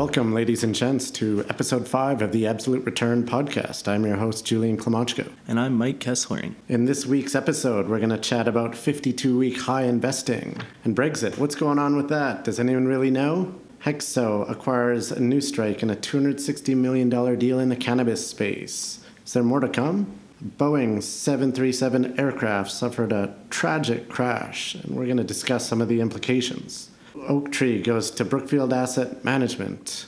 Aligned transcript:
Welcome, 0.00 0.32
ladies 0.32 0.64
and 0.64 0.74
gents, 0.74 1.10
to 1.10 1.44
episode 1.50 1.86
five 1.86 2.22
of 2.22 2.32
the 2.32 2.46
Absolute 2.46 2.86
Return 2.86 3.22
podcast. 3.22 3.86
I'm 3.86 4.06
your 4.06 4.16
host, 4.16 4.46
Julian 4.46 4.78
Klymochko. 4.78 5.30
And 5.46 5.60
I'm 5.60 5.76
Mike 5.76 5.98
Kesslering. 5.98 6.54
In 6.68 6.86
this 6.86 7.04
week's 7.04 7.34
episode, 7.34 7.86
we're 7.86 7.98
going 7.98 8.08
to 8.08 8.16
chat 8.16 8.48
about 8.48 8.74
52 8.74 9.36
week 9.36 9.60
high 9.60 9.82
investing 9.82 10.56
and 10.84 10.96
Brexit. 10.96 11.36
What's 11.36 11.54
going 11.54 11.78
on 11.78 11.96
with 11.96 12.08
that? 12.08 12.44
Does 12.44 12.58
anyone 12.58 12.86
really 12.86 13.10
know? 13.10 13.54
Hexo 13.84 14.50
acquires 14.50 15.12
a 15.12 15.18
Newstrike 15.20 15.82
in 15.82 15.90
a 15.90 15.96
$260 15.96 16.74
million 16.74 17.10
deal 17.38 17.58
in 17.58 17.68
the 17.68 17.76
cannabis 17.76 18.26
space. 18.26 19.00
Is 19.26 19.34
there 19.34 19.42
more 19.42 19.60
to 19.60 19.68
come? 19.68 20.18
Boeing 20.42 21.02
737 21.02 22.18
aircraft 22.18 22.70
suffered 22.70 23.12
a 23.12 23.34
tragic 23.50 24.08
crash, 24.08 24.76
and 24.76 24.96
we're 24.96 25.04
going 25.04 25.18
to 25.18 25.24
discuss 25.24 25.68
some 25.68 25.82
of 25.82 25.88
the 25.88 26.00
implications. 26.00 26.88
Oaktree 27.16 27.82
goes 27.82 28.10
to 28.12 28.24
Brookfield 28.24 28.72
Asset 28.72 29.24
Management. 29.24 30.06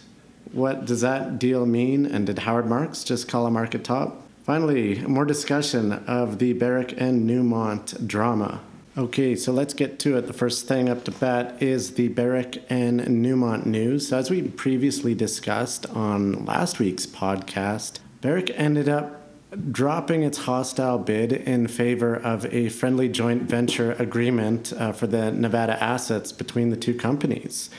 What 0.53 0.85
does 0.85 1.01
that 1.01 1.39
deal 1.39 1.67
mean? 1.67 2.07
And 2.07 2.27
did 2.27 2.41
Howard 2.41 2.67
Marks 2.67 3.05
just 3.05 3.29
call 3.29 3.47
a 3.47 3.51
market 3.51 3.85
top? 3.85 4.23
Finally, 4.45 5.01
more 5.07 5.25
discussion 5.25 5.93
of 6.07 6.39
the 6.39 6.53
Barrick 6.53 6.95
and 7.01 7.29
Newmont 7.29 8.07
drama. 8.07 8.61
Okay, 8.99 9.35
so 9.37 9.53
let's 9.53 9.73
get 9.73 9.99
to 10.01 10.19
it. 10.19 10.27
The 10.27 10.35
first 10.35 10.69
thing 10.69 10.89
up 10.89 11.05
to 11.05 11.11
bat 11.11 11.63
is 11.63 11.95
the 11.95 12.09
Barrick 12.09 12.63
and 12.69 13.01
Newmont 13.01 13.65
news. 13.65 14.09
So 14.09 14.19
as 14.19 14.31
we 14.31 14.43
previously 14.43 15.15
discussed 15.15 15.87
on 15.87 16.45
last 16.45 16.79
week's 16.79 17.07
podcast, 17.07 18.01
Barrick 18.21 18.51
ended 18.55 18.91
up 18.91 19.22
dropping 19.71 20.23
its 20.23 20.39
hostile 20.39 20.99
bid 20.99 21.33
in 21.33 21.67
favor 21.67 22.15
of 22.17 22.47
a 22.55 22.69
friendly 22.69 23.09
joint 23.09 23.43
venture 23.43 23.93
agreement 23.93 24.73
uh, 24.73 24.93
for 24.93 25.07
the 25.07 25.31
Nevada 25.31 25.83
assets 25.83 26.33
between 26.33 26.71
the 26.71 26.77
two 26.77 26.95
companies. 26.95 27.71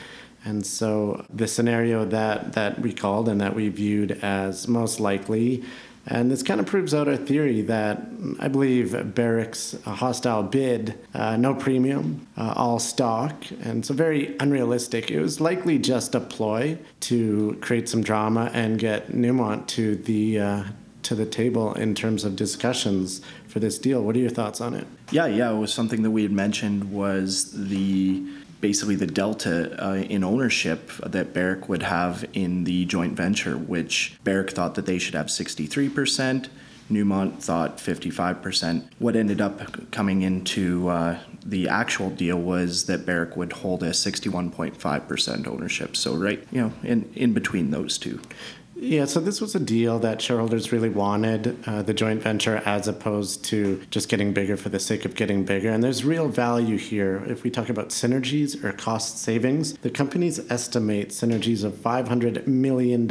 And 0.44 0.64
so 0.64 1.24
the 1.32 1.48
scenario 1.48 2.04
that, 2.04 2.52
that 2.52 2.78
we 2.80 2.92
called 2.92 3.28
and 3.28 3.40
that 3.40 3.54
we 3.54 3.70
viewed 3.70 4.12
as 4.22 4.68
most 4.68 5.00
likely, 5.00 5.64
and 6.06 6.30
this 6.30 6.42
kind 6.42 6.60
of 6.60 6.66
proves 6.66 6.92
out 6.92 7.08
our 7.08 7.16
theory 7.16 7.62
that 7.62 8.02
I 8.38 8.48
believe 8.48 9.14
Barrick's 9.14 9.74
hostile 9.84 10.42
bid, 10.42 10.98
uh, 11.14 11.38
no 11.38 11.54
premium, 11.54 12.26
uh, 12.36 12.52
all 12.56 12.78
stock, 12.78 13.42
and 13.62 13.86
so 13.86 13.94
very 13.94 14.36
unrealistic. 14.38 15.10
It 15.10 15.20
was 15.20 15.40
likely 15.40 15.78
just 15.78 16.14
a 16.14 16.20
ploy 16.20 16.76
to 17.00 17.56
create 17.62 17.88
some 17.88 18.02
drama 18.02 18.50
and 18.52 18.78
get 18.78 19.12
Newmont 19.12 19.66
to 19.68 19.96
the 19.96 20.40
uh, 20.40 20.64
to 21.04 21.14
the 21.14 21.26
table 21.26 21.72
in 21.74 21.94
terms 21.94 22.24
of 22.24 22.36
discussions 22.36 23.20
for 23.46 23.60
this 23.60 23.78
deal. 23.78 24.02
What 24.02 24.16
are 24.16 24.20
your 24.20 24.30
thoughts 24.30 24.60
on 24.60 24.74
it? 24.74 24.86
Yeah, 25.10 25.26
yeah, 25.26 25.50
it 25.50 25.58
was 25.58 25.72
something 25.72 26.02
that 26.02 26.10
we 26.10 26.22
had 26.22 26.32
mentioned 26.32 26.92
was 26.92 27.52
the 27.68 28.26
basically 28.60 28.96
the 28.96 29.06
delta 29.06 29.76
uh, 29.84 29.94
in 29.96 30.24
ownership 30.24 30.90
that 31.04 31.34
Barrick 31.34 31.68
would 31.68 31.82
have 31.82 32.24
in 32.32 32.64
the 32.64 32.86
joint 32.86 33.14
venture, 33.14 33.58
which 33.58 34.18
Barrick 34.24 34.52
thought 34.52 34.74
that 34.76 34.86
they 34.86 34.98
should 34.98 35.14
have 35.14 35.26
63%. 35.26 36.48
Newmont 36.90 37.42
thought 37.42 37.78
55%. 37.78 38.88
What 38.98 39.16
ended 39.16 39.40
up 39.40 39.90
coming 39.90 40.22
into 40.22 40.88
uh, 40.88 41.18
the 41.44 41.68
actual 41.68 42.10
deal 42.10 42.38
was 42.38 42.86
that 42.86 43.04
Barrick 43.04 43.36
would 43.36 43.52
hold 43.52 43.82
a 43.82 43.90
61.5% 43.90 45.46
ownership. 45.46 45.96
So, 45.96 46.14
right, 46.14 46.42
you 46.50 46.62
know, 46.62 46.72
in, 46.82 47.10
in 47.14 47.32
between 47.32 47.70
those 47.70 47.98
two. 47.98 48.20
Yeah, 48.76 49.04
so 49.04 49.20
this 49.20 49.40
was 49.40 49.54
a 49.54 49.60
deal 49.60 50.00
that 50.00 50.20
shareholders 50.20 50.72
really 50.72 50.88
wanted, 50.88 51.56
uh, 51.64 51.82
the 51.82 51.94
joint 51.94 52.22
venture, 52.22 52.56
as 52.66 52.88
opposed 52.88 53.44
to 53.46 53.80
just 53.90 54.08
getting 54.08 54.32
bigger 54.32 54.56
for 54.56 54.68
the 54.68 54.80
sake 54.80 55.04
of 55.04 55.14
getting 55.14 55.44
bigger. 55.44 55.70
And 55.70 55.82
there's 55.82 56.04
real 56.04 56.28
value 56.28 56.76
here. 56.76 57.22
If 57.28 57.44
we 57.44 57.50
talk 57.50 57.68
about 57.68 57.90
synergies 57.90 58.62
or 58.64 58.72
cost 58.72 59.18
savings, 59.18 59.74
the 59.78 59.90
companies 59.90 60.40
estimate 60.50 61.10
synergies 61.10 61.62
of 61.62 61.74
$500 61.74 62.48
million 62.48 63.06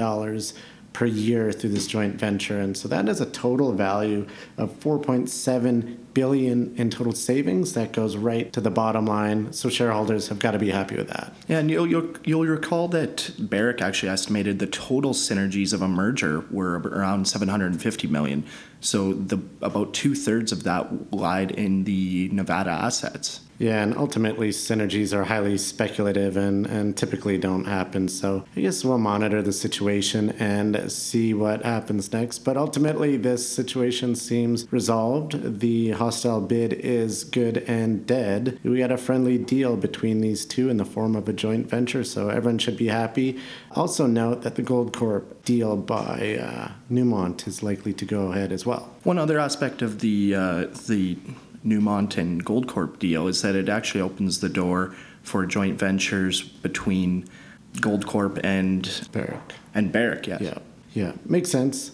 per 0.93 1.05
year 1.05 1.51
through 1.51 1.71
this 1.71 1.87
joint 1.87 2.15
venture. 2.15 2.59
And 2.59 2.77
so 2.77 2.87
that 2.87 3.09
is 3.09 3.19
a 3.19 3.25
total 3.25 3.73
value 3.73 4.27
of 4.57 4.79
4.7 4.79 5.97
billion 6.13 6.75
in 6.75 6.91
total 6.91 7.13
savings 7.13 7.73
that 7.73 7.91
goes 7.91 8.15
right 8.15 8.53
to 8.53 8.61
the 8.61 8.69
bottom 8.69 9.07
line. 9.07 9.51
So 9.51 9.69
shareholders 9.69 10.27
have 10.27 10.37
got 10.39 10.51
to 10.51 10.59
be 10.59 10.69
happy 10.69 10.95
with 10.95 11.09
that. 11.09 11.33
Yeah, 11.47 11.59
and 11.59 11.71
you'll, 11.71 11.87
you'll, 11.87 12.13
you'll 12.23 12.45
recall 12.45 12.87
that 12.89 13.31
Barrick 13.39 13.81
actually 13.81 14.09
estimated 14.09 14.59
the 14.59 14.67
total 14.67 15.13
synergies 15.13 15.73
of 15.73 15.81
a 15.81 15.87
merger 15.87 16.45
were 16.51 16.79
around 16.79 17.27
750 17.27 18.07
million. 18.07 18.43
So 18.83 19.13
the 19.13 19.41
about 19.61 19.94
two 19.94 20.13
thirds 20.13 20.51
of 20.51 20.63
that 20.63 21.13
lied 21.13 21.51
in 21.51 21.85
the 21.85 22.29
Nevada 22.31 22.71
assets. 22.71 23.39
Yeah, 23.59 23.81
and 23.81 23.95
ultimately 23.95 24.49
synergies 24.49 25.13
are 25.13 25.23
highly 25.23 25.57
speculative 25.57 26.35
and, 26.35 26.66
and 26.66 26.97
typically 26.97 27.38
don't 27.38 27.66
happen. 27.66 28.07
So 28.09 28.44
I 28.55 28.61
guess 28.61 28.83
we'll 28.83 28.97
monitor 28.97 29.41
the 29.41 29.53
situation 29.53 30.31
and 30.31 30.91
see 30.91 31.33
what 31.33 31.63
happens 31.63 32.11
next. 32.11 32.39
But 32.39 32.57
ultimately, 32.57 33.16
this 33.16 33.47
situation 33.47 34.16
seems 34.16 34.71
resolved. 34.71 35.59
The 35.61 35.91
hostile 35.91 36.41
bid 36.41 36.73
is 36.73 37.23
good 37.23 37.59
and 37.59 38.05
dead. 38.05 38.59
We 38.63 38.79
got 38.79 38.91
a 38.91 38.97
friendly 38.97 39.38
deal 39.38 39.77
between 39.77 40.19
these 40.21 40.45
two 40.45 40.69
in 40.69 40.77
the 40.77 40.85
form 40.85 41.15
of 41.15 41.29
a 41.29 41.33
joint 41.33 41.69
venture, 41.69 42.03
so 42.03 42.29
everyone 42.29 42.57
should 42.57 42.77
be 42.77 42.88
happy. 42.88 43.39
Also, 43.75 44.06
note 44.06 44.44
that 44.44 44.56
the 44.56 44.61
Goldcorp 44.61 45.23
deal 45.45 45.75
by 45.75 46.38
uh, 46.38 46.72
Newmont 46.91 47.47
is 47.47 47.63
likely 47.63 47.94
to 47.94 48.06
go 48.06 48.31
ahead 48.31 48.51
as 48.51 48.66
well. 48.66 48.94
One 49.03 49.17
other 49.17 49.39
aspect 49.39 49.81
of 49.81 50.00
the 50.00 50.35
uh, 50.35 50.67
the 50.88 51.17
Newmont 51.66 52.17
and 52.17 52.45
Goldcorp 52.45 53.00
deal 53.00 53.28
is 53.28 53.41
that 53.41 53.56
it 53.56 53.69
actually 53.69 54.01
opens 54.01 54.39
the 54.39 54.50
door 54.50 54.95
for 55.23 55.45
joint 55.45 55.79
ventures 55.79 56.41
between 56.41 57.28
Goldcorp 57.75 58.39
and 58.44 59.07
Barrick. 59.12 59.53
And 59.73 59.91
Barrick, 59.91 60.28
yes. 60.28 60.41
Yeah, 60.41 60.57
yeah, 60.94 61.13
makes 61.25 61.50
sense. 61.50 61.91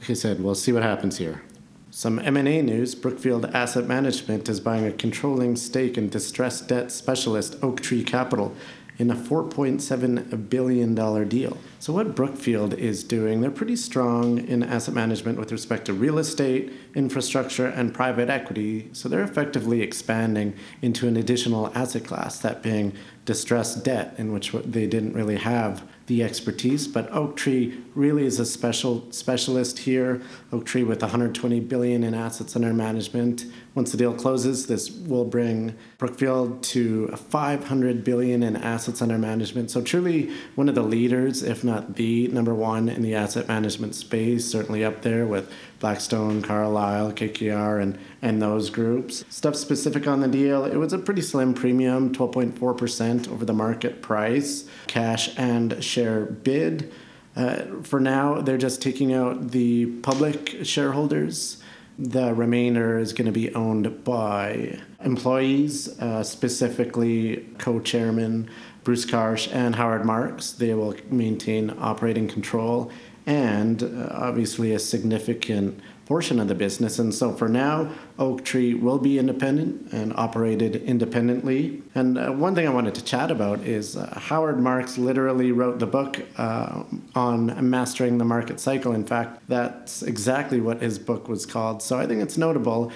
Like 0.00 0.10
I 0.10 0.14
said, 0.14 0.42
we'll 0.42 0.54
see 0.54 0.72
what 0.72 0.82
happens 0.82 1.18
here. 1.18 1.42
Some 1.90 2.18
M&A 2.18 2.60
news, 2.60 2.94
Brookfield 2.94 3.46
Asset 3.46 3.86
Management 3.86 4.50
is 4.50 4.60
buying 4.60 4.84
a 4.84 4.92
controlling 4.92 5.56
stake 5.56 5.96
in 5.96 6.10
distressed 6.10 6.68
debt 6.68 6.92
specialist 6.92 7.56
Oaktree 7.62 8.04
Capital 8.04 8.54
in 8.98 9.10
a 9.10 9.14
$4.7 9.14 10.48
billion 10.48 11.28
deal. 11.28 11.58
So, 11.86 11.92
what 11.92 12.16
Brookfield 12.16 12.74
is 12.74 13.04
doing, 13.04 13.42
they're 13.42 13.50
pretty 13.52 13.76
strong 13.76 14.38
in 14.38 14.64
asset 14.64 14.92
management 14.92 15.38
with 15.38 15.52
respect 15.52 15.84
to 15.84 15.92
real 15.92 16.18
estate, 16.18 16.72
infrastructure, 16.96 17.68
and 17.68 17.94
private 17.94 18.28
equity. 18.28 18.88
So, 18.90 19.08
they're 19.08 19.22
effectively 19.22 19.82
expanding 19.82 20.54
into 20.82 21.06
an 21.06 21.16
additional 21.16 21.70
asset 21.76 22.04
class, 22.04 22.40
that 22.40 22.60
being 22.60 22.92
distressed 23.24 23.84
debt, 23.84 24.16
in 24.18 24.32
which 24.32 24.50
they 24.50 24.88
didn't 24.88 25.12
really 25.12 25.36
have 25.36 25.84
the 26.06 26.22
expertise. 26.22 26.86
But 26.86 27.12
Oaktree 27.12 27.76
really 27.94 28.24
is 28.24 28.38
a 28.38 28.46
special 28.46 29.10
specialist 29.10 29.80
here. 29.80 30.22
Oaktree 30.52 30.84
with 30.84 31.02
120 31.02 31.60
billion 31.60 32.04
in 32.04 32.14
assets 32.14 32.54
under 32.56 32.72
management. 32.72 33.46
Once 33.74 33.90
the 33.90 33.98
deal 33.98 34.14
closes, 34.14 34.66
this 34.66 34.90
will 34.90 35.24
bring 35.24 35.74
Brookfield 35.98 36.62
to 36.62 37.08
500 37.08 38.04
billion 38.04 38.42
in 38.42 38.56
assets 38.56 39.02
under 39.02 39.18
management. 39.18 39.70
So 39.70 39.82
truly 39.82 40.32
one 40.54 40.68
of 40.68 40.74
the 40.74 40.82
leaders, 40.82 41.42
if 41.42 41.64
not 41.64 41.75
the 41.88 42.28
number 42.28 42.54
one 42.54 42.88
in 42.88 43.02
the 43.02 43.14
asset 43.14 43.48
management 43.48 43.94
space, 43.94 44.50
certainly 44.50 44.84
up 44.84 45.02
there 45.02 45.26
with 45.26 45.50
Blackstone, 45.80 46.42
Carlyle, 46.42 47.12
KKR, 47.12 47.82
and, 47.82 47.98
and 48.22 48.40
those 48.40 48.70
groups. 48.70 49.24
Stuff 49.28 49.56
specific 49.56 50.06
on 50.06 50.20
the 50.20 50.28
deal, 50.28 50.64
it 50.64 50.76
was 50.76 50.92
a 50.92 50.98
pretty 50.98 51.22
slim 51.22 51.54
premium, 51.54 52.12
12.4% 52.12 53.30
over 53.30 53.44
the 53.44 53.52
market 53.52 54.02
price, 54.02 54.68
cash 54.86 55.36
and 55.38 55.82
share 55.82 56.24
bid. 56.24 56.92
Uh, 57.34 57.82
for 57.82 58.00
now, 58.00 58.40
they're 58.40 58.56
just 58.56 58.80
taking 58.80 59.12
out 59.12 59.50
the 59.50 59.86
public 60.00 60.64
shareholders. 60.64 61.62
The 61.98 62.34
remainder 62.34 62.98
is 62.98 63.12
going 63.12 63.26
to 63.26 63.32
be 63.32 63.54
owned 63.54 64.04
by 64.04 64.78
employees, 65.02 65.98
uh, 66.00 66.22
specifically 66.22 67.46
co 67.58 67.80
chairman 67.80 68.50
Bruce 68.86 69.04
Karsh 69.04 69.52
and 69.52 69.74
Howard 69.74 70.04
Marks. 70.04 70.52
They 70.52 70.72
will 70.72 70.94
maintain 71.10 71.74
operating 71.76 72.28
control 72.28 72.92
and 73.26 73.82
uh, 73.82 74.08
obviously 74.12 74.72
a 74.74 74.78
significant 74.78 75.80
portion 76.04 76.38
of 76.38 76.46
the 76.46 76.54
business. 76.54 77.00
And 77.00 77.12
so 77.12 77.32
for 77.32 77.48
now, 77.48 77.90
Oaktree 78.16 78.74
will 78.74 78.98
be 78.98 79.18
independent 79.18 79.92
and 79.92 80.14
operated 80.14 80.76
independently. 80.76 81.82
And 81.96 82.16
uh, 82.16 82.30
one 82.30 82.54
thing 82.54 82.68
I 82.68 82.70
wanted 82.70 82.94
to 82.94 83.02
chat 83.02 83.32
about 83.32 83.58
is 83.62 83.96
uh, 83.96 84.20
Howard 84.20 84.60
Marks 84.60 84.96
literally 84.98 85.50
wrote 85.50 85.80
the 85.80 85.86
book 85.88 86.20
uh, 86.36 86.84
on 87.16 87.68
mastering 87.68 88.18
the 88.18 88.24
market 88.24 88.60
cycle. 88.60 88.92
In 88.92 89.04
fact, 89.04 89.42
that's 89.48 90.04
exactly 90.04 90.60
what 90.60 90.80
his 90.80 91.00
book 91.00 91.28
was 91.28 91.44
called. 91.44 91.82
So 91.82 91.98
I 91.98 92.06
think 92.06 92.22
it's 92.22 92.38
notable. 92.38 92.92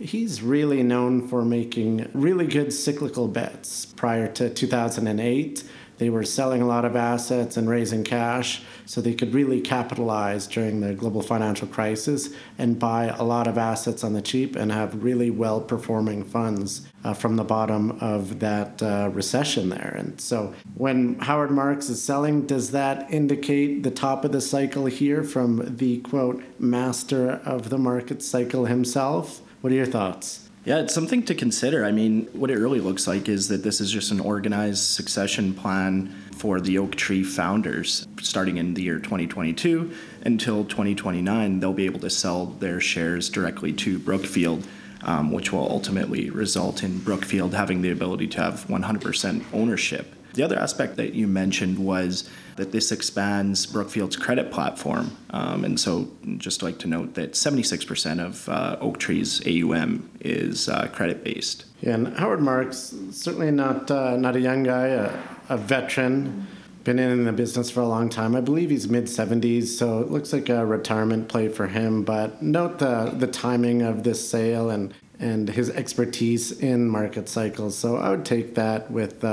He's 0.00 0.42
really 0.42 0.82
known 0.82 1.28
for 1.28 1.44
making 1.44 2.08
really 2.14 2.46
good 2.46 2.72
cyclical 2.72 3.28
bets 3.28 3.84
prior 3.84 4.26
to 4.32 4.48
2008 4.48 5.62
they 6.00 6.08
were 6.08 6.24
selling 6.24 6.62
a 6.62 6.66
lot 6.66 6.86
of 6.86 6.96
assets 6.96 7.58
and 7.58 7.68
raising 7.68 8.04
cash 8.04 8.62
so 8.86 9.02
they 9.02 9.12
could 9.12 9.34
really 9.34 9.60
capitalize 9.60 10.46
during 10.46 10.80
the 10.80 10.94
global 10.94 11.20
financial 11.20 11.68
crisis 11.68 12.30
and 12.56 12.78
buy 12.78 13.14
a 13.18 13.22
lot 13.22 13.46
of 13.46 13.58
assets 13.58 14.02
on 14.02 14.14
the 14.14 14.22
cheap 14.22 14.56
and 14.56 14.72
have 14.72 15.04
really 15.04 15.30
well 15.30 15.60
performing 15.60 16.24
funds 16.24 16.88
uh, 17.04 17.12
from 17.12 17.36
the 17.36 17.44
bottom 17.44 17.90
of 18.00 18.40
that 18.40 18.82
uh, 18.82 19.10
recession 19.12 19.68
there. 19.68 19.94
And 19.94 20.18
so 20.18 20.54
when 20.74 21.18
Howard 21.18 21.50
Marks 21.50 21.90
is 21.90 22.02
selling, 22.02 22.46
does 22.46 22.70
that 22.70 23.12
indicate 23.12 23.82
the 23.82 23.90
top 23.90 24.24
of 24.24 24.32
the 24.32 24.40
cycle 24.40 24.86
here 24.86 25.22
from 25.22 25.76
the 25.76 25.98
quote, 25.98 26.42
master 26.58 27.42
of 27.44 27.68
the 27.68 27.76
market 27.76 28.22
cycle 28.22 28.64
himself? 28.64 29.42
What 29.60 29.74
are 29.74 29.76
your 29.76 29.84
thoughts? 29.84 30.48
Yeah, 30.64 30.78
it's 30.78 30.94
something 30.94 31.22
to 31.24 31.34
consider. 31.34 31.84
I 31.84 31.92
mean, 31.92 32.28
what 32.32 32.50
it 32.50 32.58
really 32.58 32.80
looks 32.80 33.06
like 33.06 33.28
is 33.28 33.48
that 33.48 33.62
this 33.62 33.80
is 33.80 33.90
just 33.90 34.10
an 34.10 34.20
organized 34.20 34.82
succession 34.84 35.52
plan 35.52 36.14
for 36.36 36.60
the 36.60 36.78
Oaktree 36.78 37.22
founders 37.22 38.06
starting 38.22 38.56
in 38.56 38.72
the 38.72 38.82
year 38.82 38.98
2022 38.98 39.92
until 40.24 40.64
2029. 40.64 41.60
They'll 41.60 41.74
be 41.74 41.84
able 41.84 42.00
to 42.00 42.08
sell 42.08 42.46
their 42.46 42.80
shares 42.80 43.28
directly 43.28 43.74
to 43.74 43.98
Brookfield, 43.98 44.66
um, 45.02 45.30
which 45.30 45.52
will 45.52 45.70
ultimately 45.70 46.30
result 46.30 46.82
in 46.82 46.98
Brookfield 46.98 47.52
having 47.52 47.82
the 47.82 47.90
ability 47.90 48.28
to 48.28 48.40
have 48.40 48.66
100% 48.66 49.44
ownership 49.52 50.14
the 50.34 50.42
other 50.42 50.58
aspect 50.58 50.96
that 50.96 51.14
you 51.14 51.26
mentioned 51.26 51.78
was 51.78 52.28
that 52.56 52.72
this 52.72 52.92
expands 52.92 53.66
Brookfield's 53.66 54.16
credit 54.16 54.50
platform. 54.50 55.16
Um, 55.30 55.64
and 55.64 55.80
so, 55.80 56.10
just 56.36 56.62
like 56.62 56.78
to 56.80 56.88
note 56.88 57.14
that 57.14 57.32
76% 57.32 58.20
of 58.20 58.48
uh, 58.48 58.76
Oaktree's 58.80 59.40
AUM 59.46 60.10
is 60.20 60.68
uh, 60.68 60.88
credit 60.88 61.24
based. 61.24 61.64
Yeah, 61.80 61.94
and 61.94 62.16
Howard 62.18 62.40
Marks, 62.40 62.94
certainly 63.10 63.50
not, 63.50 63.90
uh, 63.90 64.16
not 64.16 64.36
a 64.36 64.40
young 64.40 64.62
guy, 64.62 64.88
a, 64.88 65.18
a 65.48 65.56
veteran 65.56 66.46
been 66.84 66.98
in 66.98 67.24
the 67.24 67.32
business 67.32 67.70
for 67.70 67.80
a 67.80 67.86
long 67.86 68.08
time. 68.08 68.34
I 68.34 68.40
believe 68.40 68.70
he's 68.70 68.88
mid 68.88 69.04
70s, 69.04 69.66
so 69.66 70.00
it 70.00 70.10
looks 70.10 70.32
like 70.32 70.48
a 70.48 70.64
retirement 70.64 71.28
play 71.28 71.48
for 71.48 71.66
him. 71.66 72.04
But 72.04 72.42
note 72.42 72.78
the 72.78 73.12
the 73.16 73.26
timing 73.26 73.82
of 73.82 74.02
this 74.02 74.26
sale 74.28 74.70
and 74.70 74.94
and 75.18 75.48
his 75.48 75.68
expertise 75.70 76.52
in 76.52 76.88
market 76.88 77.28
cycles. 77.28 77.76
So 77.76 77.96
I 77.96 78.10
would 78.10 78.24
take 78.24 78.54
that 78.54 78.90
with. 78.90 79.24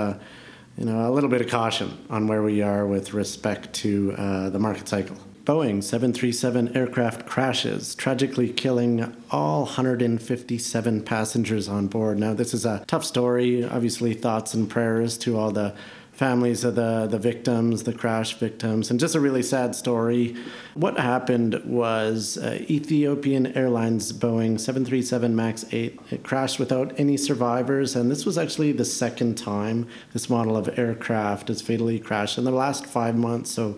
You 0.77 0.85
know, 0.85 1.09
a 1.09 1.11
little 1.11 1.29
bit 1.29 1.41
of 1.41 1.47
caution 1.47 1.97
on 2.07 2.27
where 2.27 2.43
we 2.43 2.61
are 2.61 2.85
with 2.85 3.15
respect 3.15 3.73
to 3.77 4.13
uh, 4.15 4.49
the 4.51 4.59
market 4.59 4.87
cycle. 4.87 5.17
Boeing 5.43 5.81
737 5.81 6.77
aircraft 6.77 7.25
crashes, 7.25 7.95
tragically 7.95 8.53
killing 8.53 9.15
all 9.31 9.61
157 9.61 11.03
passengers 11.03 11.67
on 11.67 11.87
board. 11.87 12.19
Now, 12.19 12.35
this 12.35 12.53
is 12.53 12.63
a 12.63 12.83
tough 12.85 13.03
story. 13.03 13.63
Obviously, 13.63 14.13
thoughts 14.13 14.53
and 14.53 14.69
prayers 14.69 15.17
to 15.19 15.39
all 15.39 15.49
the 15.49 15.73
families 16.17 16.63
of 16.63 16.73
the, 16.73 17.05
the 17.05 17.19
victims, 17.19 17.83
the 17.83 17.93
crash 17.93 18.33
victims, 18.39 18.89
and 18.89 18.99
just 18.99 19.13
a 19.13 19.19
really 19.19 19.43
sad 19.43 19.75
story. 19.75 20.35
What 20.73 20.97
happened 20.97 21.61
was 21.63 22.39
uh, 22.39 22.57
Ethiopian 22.67 23.55
Airlines 23.55 24.11
Boeing 24.11 24.59
737 24.59 25.35
MAX 25.35 25.65
8 25.71 25.99
it 26.09 26.23
crashed 26.23 26.57
without 26.57 26.99
any 26.99 27.17
survivors, 27.17 27.95
and 27.95 28.09
this 28.09 28.25
was 28.25 28.35
actually 28.35 28.71
the 28.71 28.83
second 28.83 29.37
time 29.37 29.87
this 30.13 30.27
model 30.27 30.57
of 30.57 30.79
aircraft 30.79 31.49
has 31.49 31.61
fatally 31.61 31.99
crashed 31.99 32.39
in 32.39 32.45
the 32.45 32.51
last 32.51 32.87
five 32.87 33.15
months. 33.15 33.51
So 33.51 33.77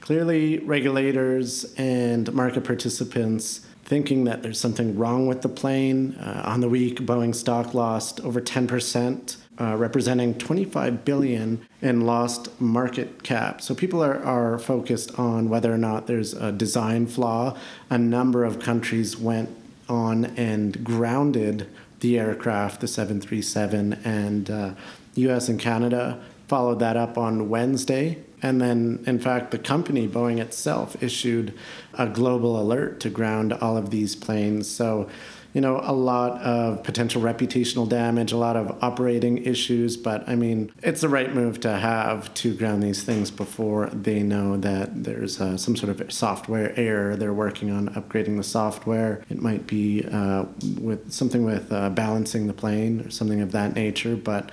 clearly, 0.00 0.58
regulators 0.60 1.74
and 1.74 2.32
market 2.32 2.62
participants 2.62 3.66
thinking 3.84 4.22
that 4.24 4.44
there's 4.44 4.60
something 4.60 4.96
wrong 4.96 5.26
with 5.26 5.42
the 5.42 5.48
plane. 5.48 6.14
Uh, 6.14 6.42
on 6.44 6.60
the 6.60 6.68
week, 6.68 7.00
Boeing 7.00 7.34
stock 7.34 7.74
lost 7.74 8.20
over 8.20 8.40
10% 8.40 9.36
uh, 9.60 9.76
representing 9.76 10.34
25 10.38 11.04
billion 11.04 11.66
in 11.80 12.00
lost 12.02 12.60
market 12.60 13.22
cap. 13.22 13.60
So 13.60 13.74
people 13.74 14.02
are, 14.02 14.22
are 14.24 14.58
focused 14.58 15.18
on 15.18 15.48
whether 15.48 15.72
or 15.72 15.78
not 15.78 16.06
there's 16.06 16.32
a 16.32 16.52
design 16.52 17.06
flaw. 17.06 17.56
A 17.90 17.98
number 17.98 18.44
of 18.44 18.58
countries 18.58 19.16
went 19.16 19.50
on 19.88 20.24
and 20.24 20.82
grounded 20.82 21.68
the 22.00 22.18
aircraft, 22.18 22.80
the 22.80 22.88
737, 22.88 23.92
and 24.04 24.50
uh, 24.50 24.74
U.S. 25.14 25.48
and 25.48 25.60
Canada 25.60 26.20
followed 26.48 26.80
that 26.80 26.96
up 26.96 27.16
on 27.16 27.48
Wednesday. 27.48 28.18
And 28.42 28.60
then, 28.60 29.04
in 29.06 29.20
fact, 29.20 29.52
the 29.52 29.58
company, 29.58 30.08
Boeing 30.08 30.40
itself, 30.40 31.00
issued 31.02 31.54
a 31.94 32.08
global 32.08 32.60
alert 32.60 32.98
to 33.00 33.10
ground 33.10 33.52
all 33.52 33.76
of 33.76 33.90
these 33.90 34.16
planes. 34.16 34.68
So 34.68 35.08
you 35.52 35.60
know, 35.60 35.80
a 35.82 35.92
lot 35.92 36.40
of 36.40 36.82
potential 36.82 37.20
reputational 37.20 37.88
damage, 37.88 38.32
a 38.32 38.36
lot 38.36 38.56
of 38.56 38.82
operating 38.82 39.44
issues. 39.44 39.96
But 39.96 40.28
I 40.28 40.34
mean, 40.34 40.72
it's 40.82 41.02
the 41.02 41.08
right 41.08 41.34
move 41.34 41.60
to 41.60 41.76
have 41.76 42.32
to 42.34 42.54
ground 42.54 42.82
these 42.82 43.02
things 43.02 43.30
before 43.30 43.86
they 43.86 44.22
know 44.22 44.56
that 44.56 45.04
there's 45.04 45.40
uh, 45.40 45.56
some 45.56 45.76
sort 45.76 46.00
of 46.00 46.12
software 46.12 46.72
error. 46.78 47.16
They're 47.16 47.34
working 47.34 47.70
on 47.70 47.88
upgrading 47.90 48.36
the 48.36 48.44
software. 48.44 49.24
It 49.28 49.40
might 49.40 49.66
be 49.66 50.04
uh, 50.10 50.44
with 50.80 51.12
something 51.12 51.44
with 51.44 51.70
uh, 51.72 51.90
balancing 51.90 52.46
the 52.46 52.54
plane 52.54 53.00
or 53.02 53.10
something 53.10 53.40
of 53.40 53.52
that 53.52 53.74
nature. 53.74 54.16
But 54.16 54.50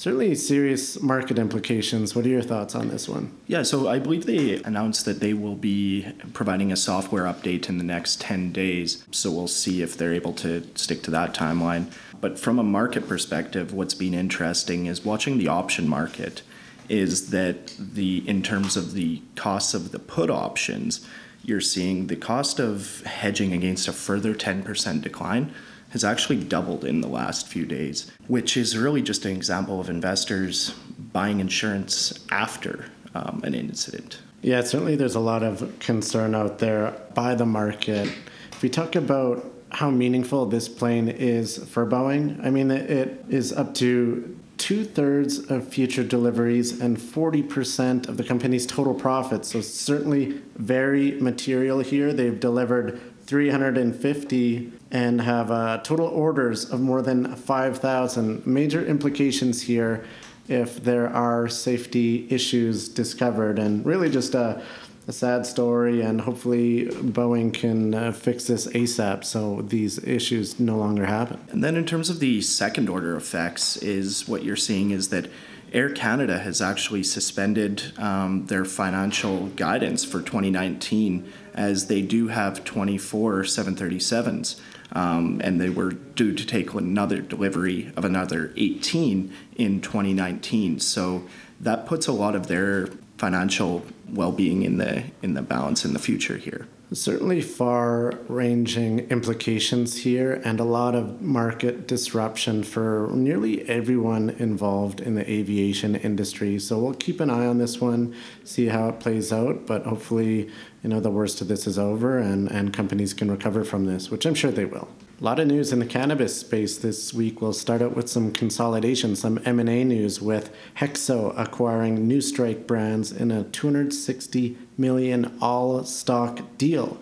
certainly 0.00 0.34
serious 0.34 0.98
market 1.02 1.38
implications. 1.38 2.16
What 2.16 2.24
are 2.24 2.30
your 2.30 2.40
thoughts 2.40 2.74
on 2.74 2.88
this 2.88 3.06
one? 3.06 3.36
Yeah, 3.46 3.62
so 3.62 3.86
I 3.86 3.98
believe 3.98 4.24
they 4.24 4.54
announced 4.62 5.04
that 5.04 5.20
they 5.20 5.34
will 5.34 5.56
be 5.56 6.10
providing 6.32 6.72
a 6.72 6.76
software 6.76 7.24
update 7.24 7.68
in 7.68 7.76
the 7.76 7.84
next 7.84 8.18
10 8.22 8.50
days. 8.50 9.04
So 9.10 9.30
we'll 9.30 9.46
see 9.46 9.82
if 9.82 9.98
they're 9.98 10.14
able 10.14 10.32
to 10.34 10.66
stick 10.74 11.02
to 11.02 11.10
that 11.10 11.34
timeline. 11.34 11.92
But 12.18 12.38
from 12.38 12.58
a 12.58 12.62
market 12.62 13.06
perspective, 13.06 13.74
what's 13.74 13.92
been 13.92 14.14
interesting 14.14 14.86
is 14.86 15.04
watching 15.04 15.36
the 15.36 15.48
option 15.48 15.86
market 15.86 16.40
is 16.88 17.28
that 17.28 17.74
the 17.78 18.26
in 18.26 18.42
terms 18.42 18.78
of 18.78 18.94
the 18.94 19.20
costs 19.36 19.74
of 19.74 19.92
the 19.92 19.98
put 19.98 20.30
options, 20.30 21.06
you're 21.44 21.60
seeing 21.60 22.06
the 22.06 22.16
cost 22.16 22.58
of 22.58 23.02
hedging 23.02 23.52
against 23.52 23.86
a 23.86 23.92
further 23.92 24.34
10% 24.34 25.02
decline 25.02 25.52
has 25.90 26.04
actually 26.04 26.42
doubled 26.42 26.84
in 26.84 27.00
the 27.00 27.08
last 27.08 27.46
few 27.46 27.66
days, 27.66 28.10
which 28.28 28.56
is 28.56 28.76
really 28.76 29.02
just 29.02 29.24
an 29.24 29.32
example 29.32 29.80
of 29.80 29.90
investors 29.90 30.74
buying 31.12 31.40
insurance 31.40 32.18
after 32.30 32.86
um, 33.14 33.42
an 33.44 33.54
incident. 33.54 34.20
Yeah, 34.42 34.62
certainly 34.62 34.96
there's 34.96 35.16
a 35.16 35.20
lot 35.20 35.42
of 35.42 35.78
concern 35.80 36.34
out 36.34 36.58
there 36.58 36.94
by 37.14 37.34
the 37.34 37.44
market. 37.44 38.10
If 38.52 38.62
we 38.62 38.68
talk 38.68 38.96
about 38.96 39.44
how 39.70 39.90
meaningful 39.90 40.46
this 40.46 40.68
plane 40.68 41.08
is 41.08 41.58
for 41.68 41.86
Boeing, 41.86 42.44
I 42.44 42.50
mean, 42.50 42.70
it 42.70 43.24
is 43.28 43.52
up 43.52 43.74
to 43.74 44.38
two 44.56 44.84
thirds 44.84 45.50
of 45.50 45.68
future 45.68 46.04
deliveries 46.04 46.80
and 46.80 46.96
40% 46.98 48.08
of 48.08 48.16
the 48.16 48.24
company's 48.24 48.66
total 48.66 48.94
profits. 48.94 49.48
So, 49.52 49.60
certainly 49.60 50.40
very 50.56 51.12
material 51.12 51.80
here. 51.80 52.12
They've 52.12 52.38
delivered 52.38 53.00
350 53.26 54.72
and 54.90 55.20
have 55.20 55.50
uh, 55.50 55.78
total 55.78 56.06
orders 56.06 56.70
of 56.70 56.80
more 56.80 57.02
than 57.02 57.34
5,000. 57.36 58.46
Major 58.46 58.84
implications 58.84 59.62
here 59.62 60.04
if 60.48 60.82
there 60.82 61.08
are 61.08 61.48
safety 61.48 62.26
issues 62.28 62.88
discovered, 62.88 63.58
and 63.58 63.86
really 63.86 64.10
just 64.10 64.34
a, 64.34 64.60
a 65.06 65.12
sad 65.12 65.46
story. 65.46 66.02
And 66.02 66.20
hopefully, 66.20 66.86
Boeing 66.86 67.54
can 67.54 67.94
uh, 67.94 68.12
fix 68.12 68.46
this 68.46 68.66
ASAP 68.66 69.24
so 69.24 69.62
these 69.62 70.02
issues 70.02 70.58
no 70.58 70.76
longer 70.76 71.06
happen. 71.06 71.38
And 71.50 71.62
then, 71.62 71.76
in 71.76 71.86
terms 71.86 72.10
of 72.10 72.18
the 72.18 72.42
second 72.42 72.88
order 72.88 73.16
effects, 73.16 73.76
is 73.76 74.26
what 74.26 74.42
you're 74.42 74.56
seeing 74.56 74.90
is 74.90 75.10
that 75.10 75.30
Air 75.72 75.90
Canada 75.90 76.40
has 76.40 76.60
actually 76.60 77.04
suspended 77.04 77.96
um, 77.96 78.46
their 78.46 78.64
financial 78.64 79.46
guidance 79.50 80.04
for 80.04 80.20
2019 80.20 81.32
as 81.54 81.86
they 81.86 82.02
do 82.02 82.26
have 82.26 82.64
24 82.64 83.42
737s. 83.42 84.60
Um, 84.92 85.40
and 85.44 85.60
they 85.60 85.70
were 85.70 85.92
due 85.92 86.34
to 86.34 86.46
take 86.46 86.74
another 86.74 87.20
delivery 87.20 87.92
of 87.96 88.04
another 88.04 88.52
18 88.56 89.32
in 89.56 89.80
2019. 89.80 90.80
So 90.80 91.26
that 91.60 91.86
puts 91.86 92.06
a 92.06 92.12
lot 92.12 92.34
of 92.34 92.48
their 92.48 92.88
financial 93.18 93.84
well-being 94.08 94.62
in 94.62 94.78
the 94.78 95.04
in 95.22 95.34
the 95.34 95.42
balance 95.42 95.84
in 95.84 95.92
the 95.92 95.98
future 95.98 96.38
here. 96.38 96.66
Certainly 96.92 97.42
far 97.42 98.14
ranging 98.26 99.00
implications 99.10 99.98
here 99.98 100.40
and 100.44 100.58
a 100.58 100.64
lot 100.64 100.96
of 100.96 101.22
market 101.22 101.86
disruption 101.86 102.64
for 102.64 103.08
nearly 103.12 103.68
everyone 103.68 104.30
involved 104.30 105.00
in 105.00 105.14
the 105.14 105.30
aviation 105.30 105.94
industry. 105.94 106.58
So 106.58 106.80
we'll 106.80 106.94
keep 106.94 107.20
an 107.20 107.30
eye 107.30 107.46
on 107.46 107.58
this 107.58 107.80
one, 107.80 108.16
see 108.42 108.66
how 108.66 108.88
it 108.88 108.98
plays 108.98 109.32
out, 109.32 109.66
but 109.66 109.84
hopefully 109.84 110.50
you 110.82 110.90
know 110.90 110.98
the 110.98 111.12
worst 111.12 111.40
of 111.40 111.46
this 111.46 111.68
is 111.68 111.78
over 111.78 112.18
and, 112.18 112.50
and 112.50 112.72
companies 112.72 113.14
can 113.14 113.30
recover 113.30 113.62
from 113.62 113.86
this, 113.86 114.10
which 114.10 114.26
I'm 114.26 114.34
sure 114.34 114.50
they 114.50 114.64
will. 114.64 114.88
A 115.20 115.24
lot 115.24 115.38
of 115.38 115.48
news 115.48 115.70
in 115.70 115.80
the 115.80 115.86
cannabis 115.86 116.40
space 116.40 116.78
this 116.78 117.12
week. 117.12 117.42
We'll 117.42 117.52
start 117.52 117.82
out 117.82 117.94
with 117.94 118.08
some 118.08 118.32
consolidation, 118.32 119.14
some 119.14 119.38
M&A 119.44 119.84
news 119.84 120.22
with 120.22 120.50
Hexo 120.78 121.38
acquiring 121.38 122.08
Newstrike 122.08 122.66
brands 122.66 123.12
in 123.12 123.30
a 123.30 123.44
260 123.44 124.56
million 124.78 125.36
all-stock 125.42 126.56
deal. 126.56 126.98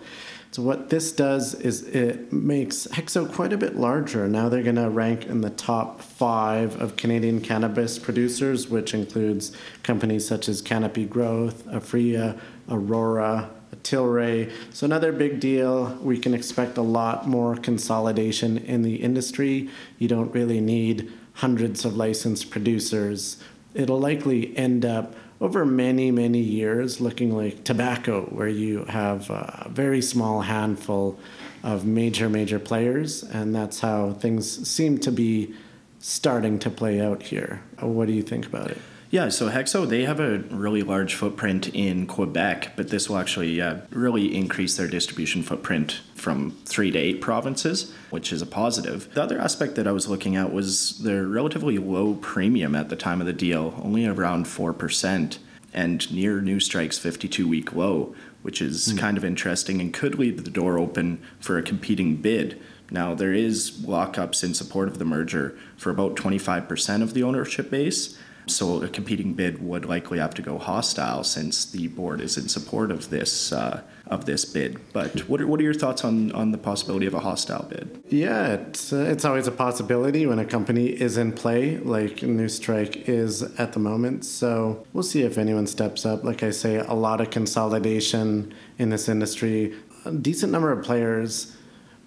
So 0.51 0.61
what 0.61 0.89
this 0.89 1.13
does 1.13 1.53
is 1.53 1.83
it 1.83 2.33
makes 2.33 2.87
Hexo 2.87 3.31
quite 3.33 3.53
a 3.53 3.57
bit 3.57 3.77
larger. 3.77 4.27
Now 4.27 4.49
they're 4.49 4.63
going 4.63 4.75
to 4.75 4.89
rank 4.89 5.25
in 5.25 5.39
the 5.39 5.51
top 5.51 6.01
five 6.01 6.75
of 6.81 6.97
Canadian 6.97 7.39
cannabis 7.39 7.97
producers, 7.97 8.67
which 8.67 8.93
includes 8.93 9.53
companies 9.81 10.27
such 10.27 10.49
as 10.49 10.61
Canopy 10.61 11.05
Growth, 11.05 11.65
Aphria, 11.67 12.37
Aurora, 12.67 13.49
Tilray. 13.77 14.51
So 14.73 14.85
another 14.85 15.11
big 15.11 15.39
deal. 15.39 15.97
We 16.01 16.17
can 16.17 16.33
expect 16.33 16.77
a 16.77 16.81
lot 16.81 17.27
more 17.27 17.55
consolidation 17.55 18.57
in 18.57 18.81
the 18.81 18.95
industry. 18.95 19.69
You 19.97 20.07
don't 20.07 20.33
really 20.33 20.61
need 20.61 21.11
hundreds 21.33 21.85
of 21.85 21.95
licensed 21.95 22.49
producers. 22.49 23.41
It'll 23.73 23.99
likely 23.99 24.55
end 24.57 24.85
up 24.85 25.15
over 25.41 25.65
many, 25.65 26.11
many 26.11 26.39
years 26.39 26.99
looking 26.99 27.35
like 27.35 27.63
tobacco, 27.63 28.23
where 28.25 28.47
you 28.47 28.83
have 28.85 29.29
a 29.29 29.69
very 29.69 30.01
small 30.01 30.41
handful 30.41 31.17
of 31.63 31.85
major, 31.85 32.29
major 32.29 32.59
players, 32.59 33.23
and 33.23 33.55
that's 33.55 33.79
how 33.79 34.11
things 34.13 34.67
seem 34.67 34.97
to 34.97 35.11
be 35.11 35.53
starting 35.99 36.59
to 36.59 36.69
play 36.69 36.99
out 36.99 37.23
here. 37.23 37.61
What 37.79 38.07
do 38.07 38.13
you 38.13 38.23
think 38.23 38.45
about 38.45 38.71
it? 38.71 38.77
Yeah, 39.11 39.29
so 39.29 39.49
Hexo, 39.49 39.89
they 39.89 40.05
have 40.05 40.19
a 40.19 40.37
really 40.51 40.83
large 40.83 41.15
footprint 41.15 41.69
in 41.69 42.05
Quebec, 42.05 42.73
but 42.75 42.89
this 42.89 43.09
will 43.09 43.17
actually 43.17 43.59
uh, 43.59 43.77
really 43.89 44.35
increase 44.35 44.77
their 44.77 44.87
distribution 44.87 45.41
footprint 45.41 46.01
from 46.13 46.51
three 46.65 46.91
to 46.91 46.99
eight 46.99 47.19
provinces, 47.19 47.91
which 48.11 48.31
is 48.31 48.43
a 48.43 48.45
positive. 48.45 49.11
The 49.15 49.23
other 49.23 49.39
aspect 49.39 49.73
that 49.75 49.87
I 49.87 49.93
was 49.93 50.07
looking 50.07 50.35
at 50.35 50.53
was 50.53 50.99
their 50.99 51.25
relatively 51.25 51.79
low 51.79 52.15
premium 52.15 52.75
at 52.75 52.89
the 52.89 52.95
time 52.95 53.19
of 53.19 53.25
the 53.25 53.33
deal, 53.33 53.73
only 53.83 54.05
around 54.05 54.45
4%, 54.45 55.37
and 55.73 56.13
near 56.13 56.39
Newstrike's 56.39 56.99
52 56.99 57.47
week 57.47 57.73
low, 57.73 58.13
which 58.43 58.61
is 58.61 58.93
mm. 58.93 58.99
kind 58.99 59.17
of 59.17 59.25
interesting 59.25 59.81
and 59.81 59.91
could 59.91 60.19
leave 60.19 60.43
the 60.43 60.51
door 60.51 60.77
open 60.77 61.19
for 61.39 61.57
a 61.57 61.63
competing 61.63 62.17
bid. 62.17 62.61
Now, 62.91 63.15
there 63.15 63.33
is 63.33 63.71
lockups 63.71 64.43
in 64.43 64.53
support 64.53 64.87
of 64.87 64.99
the 64.99 65.05
merger 65.05 65.57
for 65.77 65.89
about 65.89 66.15
25% 66.15 67.01
of 67.01 67.15
the 67.15 67.23
ownership 67.23 67.71
base 67.71 68.17
so 68.49 68.81
a 68.83 68.87
competing 68.87 69.33
bid 69.33 69.61
would 69.61 69.85
likely 69.85 70.19
have 70.19 70.33
to 70.35 70.41
go 70.41 70.57
hostile 70.57 71.23
since 71.23 71.65
the 71.65 71.87
board 71.87 72.21
is 72.21 72.37
in 72.37 72.49
support 72.49 72.91
of 72.91 73.09
this 73.09 73.51
uh, 73.51 73.81
of 74.09 74.25
this 74.25 74.43
bid. 74.43 74.79
But 74.91 75.19
what 75.29 75.39
are, 75.39 75.47
what 75.47 75.59
are 75.59 75.63
your 75.63 75.73
thoughts 75.73 76.03
on, 76.03 76.31
on 76.31 76.51
the 76.51 76.57
possibility 76.57 77.05
of 77.05 77.13
a 77.13 77.19
hostile 77.19 77.67
bid? 77.69 78.03
Yeah, 78.09 78.53
it's, 78.53 78.91
uh, 78.91 79.05
it's 79.07 79.23
always 79.23 79.47
a 79.47 79.51
possibility 79.51 80.25
when 80.25 80.39
a 80.39 80.45
company 80.45 80.87
is 80.87 81.17
in 81.17 81.31
play, 81.31 81.77
like 81.77 82.17
Newstrike 82.17 83.07
is 83.07 83.43
at 83.59 83.73
the 83.73 83.79
moment. 83.79 84.25
So 84.25 84.85
we'll 84.93 85.03
see 85.03 85.21
if 85.21 85.37
anyone 85.37 85.67
steps 85.67 86.05
up. 86.05 86.23
Like 86.23 86.41
I 86.41 86.49
say, 86.49 86.77
a 86.77 86.93
lot 86.93 87.21
of 87.21 87.29
consolidation 87.29 88.53
in 88.77 88.89
this 88.89 89.07
industry, 89.07 89.75
a 90.05 90.11
decent 90.11 90.51
number 90.51 90.71
of 90.71 90.83
players 90.83 91.55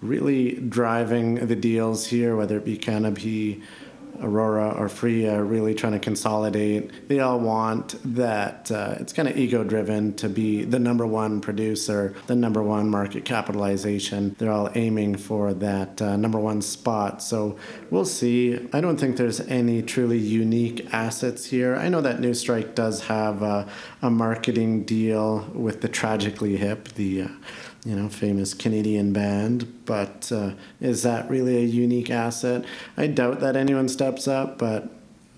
really 0.01 0.55
driving 0.55 1.35
the 1.47 1.55
deals 1.55 2.07
here, 2.07 2.35
whether 2.35 2.57
it 2.57 2.65
be 2.65 2.77
Canopy 2.77 3.63
Aurora 4.21 4.69
or 4.77 4.87
Aphria 4.87 5.47
really 5.47 5.73
trying 5.73 5.93
to 5.93 5.99
consolidate. 5.99 7.07
They 7.07 7.19
all 7.19 7.39
want 7.39 7.95
that. 8.15 8.71
Uh, 8.71 8.95
it's 8.99 9.13
kind 9.13 9.27
of 9.27 9.37
ego 9.37 9.63
driven 9.63 10.13
to 10.15 10.29
be 10.29 10.63
the 10.63 10.79
number 10.79 11.05
one 11.05 11.41
producer, 11.41 12.15
the 12.27 12.35
number 12.35 12.61
one 12.61 12.89
market 12.89 13.25
capitalization. 13.25 14.35
They're 14.37 14.51
all 14.51 14.69
aiming 14.75 15.17
for 15.17 15.53
that 15.55 16.01
uh, 16.01 16.15
number 16.17 16.39
one 16.39 16.61
spot. 16.61 17.21
So 17.21 17.57
we'll 17.89 18.05
see. 18.05 18.67
I 18.73 18.81
don't 18.81 18.97
think 18.97 19.17
there's 19.17 19.39
any 19.41 19.81
truly 19.81 20.17
unique 20.17 20.93
assets 20.93 21.45
here. 21.45 21.75
I 21.75 21.89
know 21.89 22.01
that 22.01 22.19
Newstrike 22.19 22.75
does 22.75 23.01
have 23.03 23.41
a, 23.41 23.67
a 24.01 24.09
marketing 24.09 24.83
deal 24.83 25.49
with 25.53 25.81
the 25.81 25.87
Tragically 25.87 26.57
Hip, 26.57 26.89
the 26.89 27.23
uh, 27.23 27.27
you 27.85 27.95
know, 27.95 28.07
famous 28.07 28.53
Canadian 28.53 29.11
band, 29.11 29.85
but 29.85 30.31
uh, 30.31 30.51
is 30.79 31.03
that 31.03 31.29
really 31.29 31.57
a 31.57 31.65
unique 31.65 32.09
asset? 32.09 32.63
I 32.95 33.07
doubt 33.07 33.41
that 33.41 33.55
anyone 33.55 33.89
steps 33.89 34.27
up, 34.27 34.57
but 34.57 34.89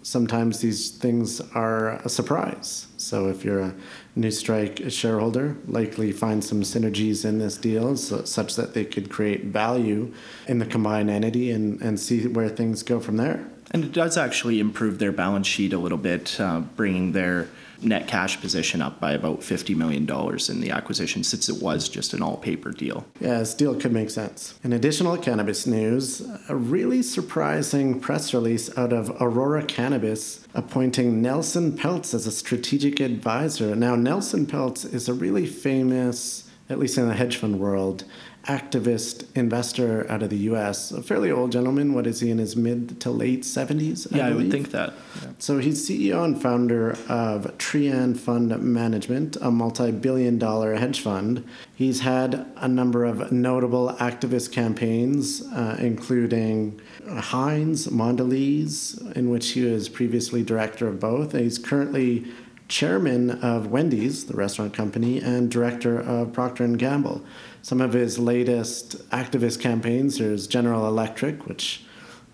sometimes 0.03 0.59
these 0.59 0.91
things 0.91 1.41
are 1.55 1.93
a 2.05 2.09
surprise. 2.09 2.85
So 2.97 3.27
if 3.27 3.43
you're 3.43 3.61
a 3.61 3.73
Newstrike 4.15 4.91
shareholder, 4.91 5.57
likely 5.67 6.11
find 6.11 6.43
some 6.43 6.61
synergies 6.61 7.25
in 7.25 7.39
this 7.39 7.57
deal 7.57 7.97
so, 7.97 8.23
such 8.23 8.55
that 8.55 8.75
they 8.75 8.85
could 8.85 9.09
create 9.09 9.45
value 9.45 10.13
in 10.47 10.59
the 10.59 10.65
combined 10.67 11.09
entity 11.09 11.49
and, 11.49 11.81
and 11.81 11.99
see 11.99 12.27
where 12.27 12.49
things 12.49 12.83
go 12.83 12.99
from 12.99 13.17
there. 13.17 13.47
And 13.71 13.83
it 13.83 13.91
does 13.91 14.15
actually 14.15 14.59
improve 14.59 14.99
their 14.99 15.11
balance 15.11 15.47
sheet 15.47 15.73
a 15.73 15.79
little 15.79 15.97
bit, 15.97 16.39
uh, 16.39 16.59
bringing 16.75 17.13
their 17.13 17.49
net 17.81 18.07
cash 18.07 18.39
position 18.39 18.81
up 18.81 18.99
by 18.99 19.13
about 19.13 19.41
$50 19.41 19.75
million 19.75 20.03
in 20.49 20.61
the 20.61 20.71
acquisition 20.71 21.23
since 21.23 21.49
it 21.49 21.61
was 21.61 21.89
just 21.89 22.13
an 22.13 22.21
all 22.21 22.37
paper 22.37 22.71
deal. 22.71 23.05
Yeah, 23.19 23.39
this 23.39 23.53
deal 23.53 23.75
could 23.75 23.91
make 23.91 24.09
sense. 24.09 24.59
In 24.63 24.73
additional 24.73 25.17
cannabis 25.17 25.67
news, 25.67 26.21
a 26.49 26.55
really 26.55 27.01
surprising 27.01 27.99
press 27.99 28.33
release 28.33 28.75
out 28.77 28.93
of 28.93 29.09
Aurora 29.21 29.63
Cannabis 29.63 30.45
appointing 30.53 31.21
Nelson 31.21 31.73
Peltz 31.73 32.13
as 32.13 32.25
a 32.25 32.31
strategic 32.31 32.99
advisor. 32.99 33.75
Now, 33.75 33.95
Nelson 33.95 34.45
Peltz 34.45 34.91
is 34.91 35.09
a 35.09 35.13
really 35.13 35.45
famous, 35.45 36.49
at 36.69 36.79
least 36.79 36.97
in 36.97 37.07
the 37.07 37.13
hedge 37.13 37.37
fund 37.37 37.59
world, 37.59 38.05
activist 38.47 39.25
investor 39.35 40.09
out 40.09 40.21
of 40.21 40.29
the 40.29 40.37
U.S. 40.37 40.91
A 40.91 41.01
fairly 41.01 41.31
old 41.31 41.51
gentleman. 41.51 41.93
What 41.93 42.05
is 42.07 42.19
he 42.19 42.29
in 42.29 42.37
his 42.37 42.55
mid 42.55 42.99
to 43.01 43.11
late 43.11 43.43
seventies? 43.43 44.07
Yeah, 44.11 44.27
I, 44.27 44.29
I, 44.29 44.33
would 44.33 44.51
think 44.51 44.71
that. 44.71 44.93
Yeah. 45.21 45.29
So 45.39 45.59
he's 45.59 45.87
CEO 45.87 46.23
and 46.23 46.41
founder 46.41 46.91
of 47.09 47.57
Trian 47.57 48.17
Fund 48.17 48.57
Management, 48.61 49.37
a 49.41 49.51
multi-billion-dollar 49.51 50.75
hedge 50.75 51.01
fund. 51.01 51.45
He's 51.75 52.01
had 52.01 52.45
a 52.57 52.67
number 52.67 53.03
of 53.03 53.31
notable 53.31 53.93
activist 53.99 54.51
campaigns, 54.51 55.41
uh, 55.47 55.77
including 55.79 56.79
Heinz, 57.07 57.87
Mondelez, 57.87 59.15
in 59.15 59.29
which 59.29 59.49
he 59.51 59.63
was 59.63 59.89
previously 59.89 60.43
director 60.43 60.87
of 60.87 60.99
both. 60.99 61.33
He's 61.33 61.57
currently 61.57 62.25
chairman 62.67 63.29
of 63.29 63.67
Wendy's, 63.67 64.25
the 64.25 64.35
restaurant 64.35 64.73
company, 64.73 65.19
and 65.19 65.51
director 65.51 65.99
of 65.99 66.33
Procter 66.33 66.63
and 66.63 66.79
Gamble 66.79 67.23
some 67.65 67.81
of 67.81 67.93
his 67.93 68.19
latest 68.19 69.09
activist 69.09 69.59
campaigns. 69.59 70.19
There's 70.19 70.45
General 70.45 70.87
Electric, 70.87 71.47
which 71.47 71.83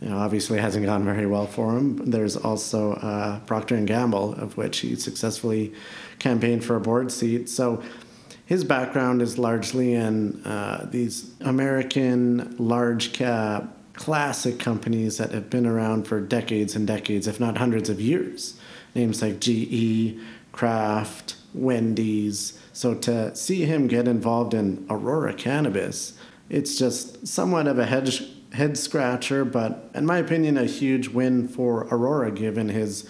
you 0.01 0.09
know, 0.09 0.17
obviously 0.17 0.59
hasn't 0.59 0.85
gone 0.85 1.05
very 1.05 1.25
well 1.25 1.47
for 1.47 1.77
him. 1.77 2.11
There's 2.11 2.35
also 2.35 2.95
uh, 2.95 3.39
Procter 3.45 3.75
and 3.75 3.87
Gamble, 3.87 4.33
of 4.33 4.57
which 4.57 4.79
he 4.79 4.97
successfully 4.97 5.73
campaigned 6.19 6.65
for 6.65 6.75
a 6.75 6.81
board 6.81 7.13
seat. 7.13 7.47
So 7.47 7.81
his 8.45 8.65
background 8.65 9.21
is 9.21 9.37
largely 9.37 9.93
in 9.93 10.43
uh, 10.43 10.89
these 10.91 11.31
American 11.39 12.53
large 12.57 13.13
cap 13.13 13.77
classic 13.93 14.59
companies 14.59 15.17
that 15.17 15.31
have 15.31 15.49
been 15.49 15.65
around 15.65 16.09
for 16.09 16.19
decades 16.19 16.75
and 16.75 16.85
decades, 16.85 17.25
if 17.25 17.39
not 17.39 17.57
hundreds 17.57 17.87
of 17.87 18.01
years. 18.01 18.59
Names 18.95 19.21
like 19.21 19.39
GE, 19.39 20.19
Kraft, 20.51 21.35
Wendy's. 21.53 22.59
So 22.73 22.93
to 22.95 23.35
see 23.35 23.65
him 23.65 23.87
get 23.87 24.07
involved 24.07 24.53
in 24.53 24.85
Aurora 24.89 25.33
Cannabis, 25.33 26.13
it's 26.49 26.77
just 26.77 27.27
somewhat 27.27 27.67
of 27.67 27.79
a 27.79 27.85
head, 27.85 28.13
head 28.53 28.77
scratcher, 28.77 29.45
but 29.45 29.89
in 29.93 30.05
my 30.05 30.17
opinion, 30.17 30.57
a 30.57 30.65
huge 30.65 31.09
win 31.09 31.47
for 31.47 31.87
Aurora 31.91 32.31
given 32.31 32.69
his 32.69 33.07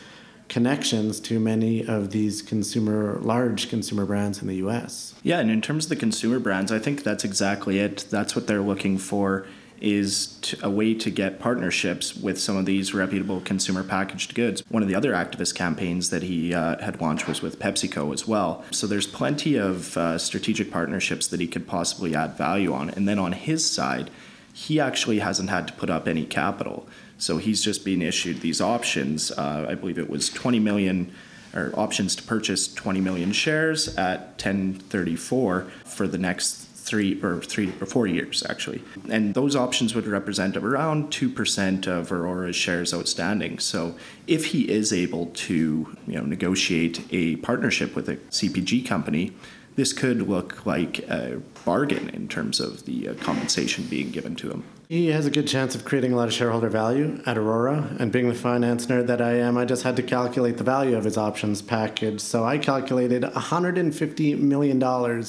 connections 0.48 1.22
to 1.22 1.40
many 1.40 1.86
of 1.88 2.12
these 2.12 2.42
consumer 2.42 3.18
large 3.22 3.70
consumer 3.70 4.06
brands 4.06 4.42
in 4.42 4.48
the 4.50 4.56
US. 4.56 5.16
Yeah, 5.24 5.40
and 5.40 5.50
in 5.50 5.62
terms 5.62 5.86
of 5.86 5.90
the 5.90 5.96
consumer 5.96 6.40
brands, 6.40 6.72
I 6.72 6.80
think 6.80 7.04
that's 7.04 7.24
exactly 7.24 7.80
it. 7.80 8.06
That's 8.10 8.36
what 8.36 8.48
they're 8.48 8.62
looking 8.62 8.98
for 8.98 9.48
is 9.82 10.38
to, 10.42 10.58
a 10.66 10.70
way 10.70 10.94
to 10.94 11.10
get 11.10 11.40
partnerships 11.40 12.16
with 12.16 12.40
some 12.40 12.56
of 12.56 12.66
these 12.66 12.94
reputable 12.94 13.42
consumer 13.42 13.84
packaged 13.84 14.36
goods. 14.36 14.64
One 14.70 14.84
of 14.84 14.90
the 14.90 14.96
other 14.96 15.14
activist 15.14 15.56
campaigns 15.56 16.12
that 16.12 16.24
he 16.24 16.54
uh, 16.54 16.82
had 16.82 17.02
launched 17.02 17.28
was 17.28 17.42
with 17.42 17.60
PepsiCo 17.60 18.14
as 18.14 18.28
well. 18.28 18.64
So 18.72 18.88
there's 18.88 19.08
plenty 19.08 19.58
of 19.58 19.98
uh, 19.98 20.18
strategic 20.18 20.72
partnerships 20.72 21.28
that 21.28 21.40
he 21.40 21.48
could 21.48 21.68
possibly 21.68 22.16
add 22.16 22.38
value 22.38 22.74
on. 22.74 22.92
And 22.92 23.08
then 23.08 23.18
on 23.20 23.34
his 23.34 23.70
side, 23.70 24.12
he 24.54 24.80
actually 24.80 25.20
hasn't 25.20 25.50
had 25.50 25.68
to 25.68 25.74
put 25.74 25.90
up 25.90 26.08
any 26.08 26.26
capital. 26.26 26.88
So 27.18 27.38
he's 27.38 27.64
just 27.64 27.84
been 27.84 28.02
issued 28.02 28.42
these 28.42 28.62
options. 28.62 29.32
Uh, 29.32 29.66
I 29.70 29.76
believe 29.76 29.98
it 29.98 30.10
was 30.10 30.30
20 30.30 30.60
million 30.60 31.12
or 31.54 31.72
options 31.76 32.16
to 32.16 32.24
purchase 32.24 32.74
20 32.74 33.02
million 33.02 33.32
shares 33.32 33.96
at 33.98 34.20
1034 34.44 35.68
for 35.86 36.08
the 36.08 36.18
next 36.18 36.71
three 36.92 37.18
or 37.24 37.42
three 37.42 37.72
or 37.80 37.86
four 37.86 38.06
years 38.06 38.44
actually. 38.50 38.84
And 39.10 39.34
those 39.34 39.56
options 39.56 39.96
would 39.96 40.06
represent 40.06 40.58
around 40.58 41.10
2% 41.10 41.88
of 41.88 42.12
Aurora's 42.12 42.58
shares 42.58 42.94
outstanding. 42.94 43.60
So 43.60 43.96
if 44.28 44.48
he 44.48 44.70
is 44.70 44.92
able 44.92 45.28
to, 45.48 45.56
you 46.06 46.16
know, 46.16 46.24
negotiate 46.24 47.02
a 47.10 47.38
partnership 47.38 47.96
with 47.96 48.10
a 48.10 48.18
CPG 48.38 48.86
company, 48.86 49.32
this 49.76 49.94
could 49.94 50.28
look 50.28 50.66
like 50.66 51.00
a 51.10 51.42
bargain 51.66 52.10
in 52.10 52.28
terms 52.28 52.60
of 52.60 52.86
the 52.86 53.10
uh, 53.10 53.14
compensation 53.16 53.86
being 53.86 54.12
given 54.12 54.36
to 54.36 54.50
him. 54.50 54.64
He 54.92 55.08
has 55.08 55.26
a 55.26 55.32
good 55.32 55.48
chance 55.48 55.74
of 55.74 55.86
creating 55.86 56.12
a 56.12 56.18
lot 56.18 56.28
of 56.28 56.34
shareholder 56.34 56.68
value 56.68 57.22
at 57.26 57.38
Aurora. 57.38 57.96
And 57.98 58.12
being 58.12 58.28
the 58.28 58.36
finance 58.36 58.88
nerd 58.88 59.08
that 59.08 59.22
I 59.22 59.36
am, 59.36 59.58
I 59.58 59.64
just 59.64 59.84
had 59.84 59.96
to 59.96 60.04
calculate 60.04 60.58
the 60.58 60.66
value 60.66 60.98
of 60.98 61.06
his 61.06 61.18
options 61.18 61.62
package. 61.62 62.20
So 62.20 62.44
I 62.44 62.58
calculated 62.58 63.24
$150 63.24 64.40
million 64.40 65.24